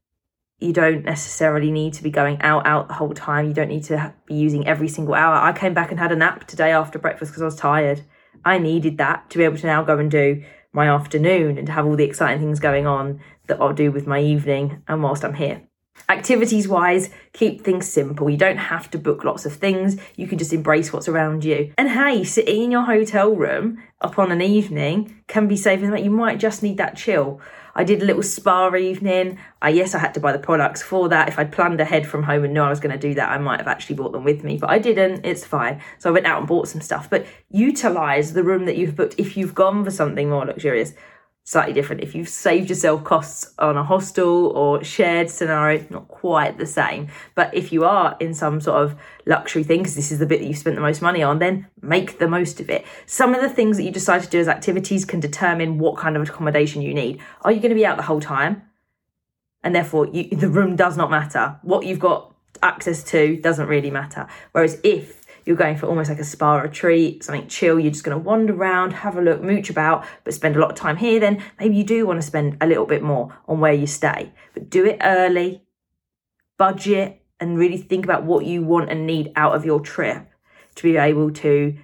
you 0.59 0.73
don't 0.73 1.03
necessarily 1.03 1.69
need 1.69 1.93
to 1.93 2.03
be 2.03 2.09
going 2.09 2.41
out 2.41 2.65
out 2.65 2.87
the 2.87 2.95
whole 2.95 3.13
time. 3.13 3.47
You 3.47 3.53
don't 3.53 3.67
need 3.67 3.83
to 3.85 4.13
be 4.25 4.35
using 4.35 4.65
every 4.65 4.87
single 4.87 5.13
hour. 5.13 5.35
I 5.35 5.53
came 5.53 5.73
back 5.73 5.91
and 5.91 5.99
had 5.99 6.11
a 6.11 6.15
nap 6.15 6.47
today 6.47 6.71
after 6.71 6.97
breakfast 6.97 7.31
because 7.31 7.41
I 7.41 7.45
was 7.45 7.55
tired. 7.55 8.01
I 8.43 8.57
needed 8.57 8.97
that 8.97 9.29
to 9.31 9.37
be 9.37 9.43
able 9.43 9.57
to 9.57 9.67
now 9.67 9.83
go 9.83 9.97
and 9.97 10.09
do 10.09 10.43
my 10.77 10.87
afternoon 10.87 11.57
and 11.57 11.65
to 11.65 11.73
have 11.73 11.87
all 11.87 11.95
the 11.95 12.03
exciting 12.03 12.39
things 12.39 12.59
going 12.59 12.85
on 12.85 13.19
that 13.47 13.59
I'll 13.59 13.73
do 13.73 13.91
with 13.91 14.05
my 14.05 14.21
evening 14.21 14.83
and 14.87 15.01
whilst 15.01 15.25
I'm 15.25 15.33
here. 15.33 15.63
Activities 16.09 16.67
wise, 16.67 17.09
keep 17.33 17.61
things 17.61 17.87
simple. 17.87 18.29
You 18.29 18.37
don't 18.37 18.57
have 18.57 18.89
to 18.91 18.97
book 18.97 19.23
lots 19.23 19.45
of 19.45 19.53
things. 19.53 19.97
You 20.15 20.25
can 20.25 20.37
just 20.37 20.53
embrace 20.53 20.93
what's 20.93 21.09
around 21.09 21.43
you. 21.43 21.73
And 21.77 21.89
hey, 21.89 22.23
sitting 22.23 22.63
in 22.63 22.71
your 22.71 22.83
hotel 22.83 23.35
room 23.35 23.83
upon 23.99 24.31
an 24.31 24.41
evening 24.41 25.21
can 25.27 25.47
be 25.47 25.57
saving 25.57 25.91
that 25.91 26.03
you 26.03 26.09
might 26.09 26.39
just 26.39 26.63
need 26.63 26.77
that 26.77 26.95
chill. 26.95 27.41
I 27.75 27.83
did 27.83 28.01
a 28.01 28.05
little 28.05 28.23
spa 28.23 28.73
evening. 28.73 29.37
I 29.61 29.69
yes, 29.69 29.93
I 29.93 29.99
had 29.99 30.15
to 30.15 30.19
buy 30.19 30.31
the 30.31 30.39
products 30.39 30.81
for 30.81 31.09
that. 31.09 31.27
If 31.27 31.37
I'd 31.37 31.51
planned 31.51 31.79
ahead 31.79 32.07
from 32.07 32.23
home 32.23 32.43
and 32.43 32.53
knew 32.53 32.61
I 32.61 32.69
was 32.69 32.79
going 32.79 32.97
to 32.97 33.07
do 33.07 33.13
that, 33.13 33.29
I 33.29 33.37
might 33.37 33.59
have 33.59 33.67
actually 33.67 33.97
bought 33.97 34.13
them 34.13 34.23
with 34.23 34.43
me, 34.43 34.57
but 34.57 34.69
I 34.69 34.79
didn't. 34.79 35.25
It's 35.25 35.45
fine. 35.45 35.81
So 35.99 36.09
I 36.09 36.13
went 36.13 36.25
out 36.25 36.39
and 36.39 36.47
bought 36.47 36.67
some 36.67 36.81
stuff. 36.81 37.07
But 37.09 37.27
utilize 37.51 38.33
the 38.33 38.43
room 38.43 38.65
that 38.65 38.77
you've 38.77 38.95
booked 38.95 39.15
if 39.19 39.37
you've 39.37 39.53
gone 39.53 39.83
for 39.83 39.91
something 39.91 40.29
more 40.29 40.45
luxurious 40.45 40.93
slightly 41.47 41.71
different. 41.71 42.03
If 42.03 42.13
you've 42.13 42.27
saved 42.27 42.69
yourself 42.69 43.05
costs 43.05 43.53
on 43.57 43.77
a 43.77 43.83
hostel 43.83 44.47
or 44.47 44.83
shared 44.83 45.29
scenario, 45.29 45.85
not 45.89 46.09
quite 46.09 46.57
the 46.57 46.65
same. 46.65 47.07
But 47.35 47.53
if 47.53 47.71
you 47.71 47.85
are 47.85 48.17
in 48.19 48.33
some 48.33 48.59
sort 48.59 48.83
of 48.83 48.99
luxury 49.25 49.63
thing, 49.63 49.79
because 49.79 49.95
this 49.95 50.11
is 50.11 50.19
the 50.19 50.25
bit 50.25 50.41
that 50.41 50.45
you've 50.45 50.57
spent 50.57 50.75
the 50.75 50.81
most 50.81 51.01
money 51.01 51.23
on, 51.23 51.39
then 51.39 51.67
make 51.81 52.19
the 52.19 52.27
most 52.27 52.59
of 52.59 52.69
it. 52.69 52.85
Some 53.05 53.33
of 53.33 53.41
the 53.41 53.47
things 53.47 53.77
that 53.77 53.83
you 53.83 53.91
decide 53.91 54.23
to 54.23 54.29
do 54.29 54.41
as 54.41 54.49
activities 54.49 55.05
can 55.05 55.21
determine 55.21 55.79
what 55.79 55.95
kind 55.95 56.17
of 56.17 56.27
accommodation 56.27 56.81
you 56.81 56.93
need. 56.93 57.21
Are 57.43 57.53
you 57.53 57.61
going 57.61 57.69
to 57.69 57.75
be 57.75 57.85
out 57.85 57.95
the 57.95 58.03
whole 58.03 58.19
time? 58.19 58.63
And 59.63 59.73
therefore, 59.73 60.07
you, 60.07 60.27
the 60.35 60.49
room 60.49 60.75
does 60.75 60.97
not 60.97 61.09
matter. 61.09 61.59
What 61.61 61.85
you've 61.85 61.97
got 61.97 62.35
access 62.61 63.03
to 63.05 63.37
doesn't 63.37 63.67
really 63.67 63.89
matter. 63.89 64.27
Whereas 64.51 64.81
if 64.83 65.21
you're 65.47 65.55
going 65.55 65.77
for 65.77 65.87
almost 65.87 66.09
like 66.09 66.19
a 66.19 66.23
spa 66.23 66.57
retreat, 66.57 67.23
something 67.23 67.47
chill, 67.47 67.79
you're 67.79 67.91
just 67.91 68.03
going 68.03 68.17
to 68.17 68.23
wander 68.23 68.53
around, 68.53 68.91
have 68.91 69.17
a 69.17 69.21
look, 69.21 69.41
mooch 69.41 69.69
about, 69.69 70.05
but 70.23 70.33
spend 70.33 70.55
a 70.55 70.59
lot 70.59 70.71
of 70.71 70.75
time 70.75 70.97
here, 70.97 71.19
then 71.19 71.41
maybe 71.59 71.75
you 71.75 71.83
do 71.83 72.05
want 72.05 72.21
to 72.21 72.27
spend 72.27 72.57
a 72.59 72.67
little 72.67 72.85
bit 72.85 73.01
more 73.01 73.35
on 73.47 73.59
where 73.59 73.73
you 73.73 73.87
stay. 73.87 74.33
But 74.53 74.69
do 74.69 74.85
it 74.85 74.97
early, 75.01 75.63
budget, 76.57 77.21
and 77.39 77.57
really 77.57 77.77
think 77.77 78.03
about 78.03 78.23
what 78.23 78.45
you 78.45 78.61
want 78.61 78.89
and 78.89 79.07
need 79.07 79.31
out 79.35 79.55
of 79.55 79.63
your 79.63 79.79
trip 79.79 80.29
to 80.75 80.83
be 80.83 80.97
able 80.97 81.31
to 81.31 81.77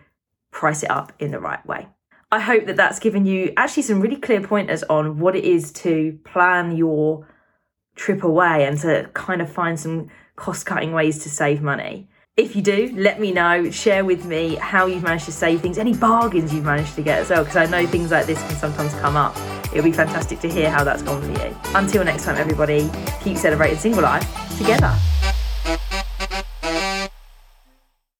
price 0.51 0.83
it 0.83 0.91
up 0.91 1.13
in 1.19 1.31
the 1.31 1.39
right 1.39 1.65
way. 1.65 1.87
I 2.31 2.39
hope 2.39 2.65
that 2.65 2.75
that's 2.75 2.99
given 2.99 3.25
you 3.25 3.53
actually 3.55 3.83
some 3.83 4.01
really 4.01 4.15
clear 4.15 4.41
pointers 4.41 4.83
on 4.83 5.19
what 5.19 5.35
it 5.35 5.45
is 5.45 5.71
to 5.73 6.19
plan 6.25 6.75
your 6.75 7.27
trip 7.95 8.23
away 8.23 8.65
and 8.65 8.79
to 8.79 9.09
kind 9.13 9.41
of 9.41 9.51
find 9.51 9.79
some 9.79 10.09
cost 10.35 10.65
cutting 10.65 10.93
ways 10.93 11.19
to 11.19 11.29
save 11.29 11.61
money. 11.61 12.09
If 12.35 12.55
you 12.55 12.63
do, 12.63 12.91
let 12.95 13.19
me 13.19 13.31
know. 13.31 13.69
Share 13.69 14.03
with 14.03 14.25
me 14.25 14.55
how 14.55 14.87
you've 14.87 15.03
managed 15.03 15.25
to 15.25 15.31
save 15.31 15.61
things, 15.61 15.77
any 15.77 15.93
bargains 15.93 16.51
you've 16.51 16.65
managed 16.65 16.95
to 16.95 17.03
get 17.03 17.19
as 17.19 17.29
well, 17.29 17.43
because 17.43 17.57
I 17.57 17.67
know 17.67 17.85
things 17.85 18.09
like 18.09 18.25
this 18.25 18.41
can 18.41 18.55
sometimes 18.55 18.91
come 18.95 19.15
up. 19.15 19.37
It'll 19.67 19.83
be 19.83 19.91
fantastic 19.91 20.39
to 20.39 20.49
hear 20.49 20.71
how 20.71 20.83
that's 20.83 21.03
gone 21.03 21.21
for 21.21 21.29
you. 21.29 21.55
Until 21.75 22.03
next 22.03 22.25
time, 22.25 22.37
everybody, 22.37 22.89
keep 23.21 23.37
celebrating 23.37 23.77
single 23.77 24.01
life 24.01 24.27
together. 24.57 24.97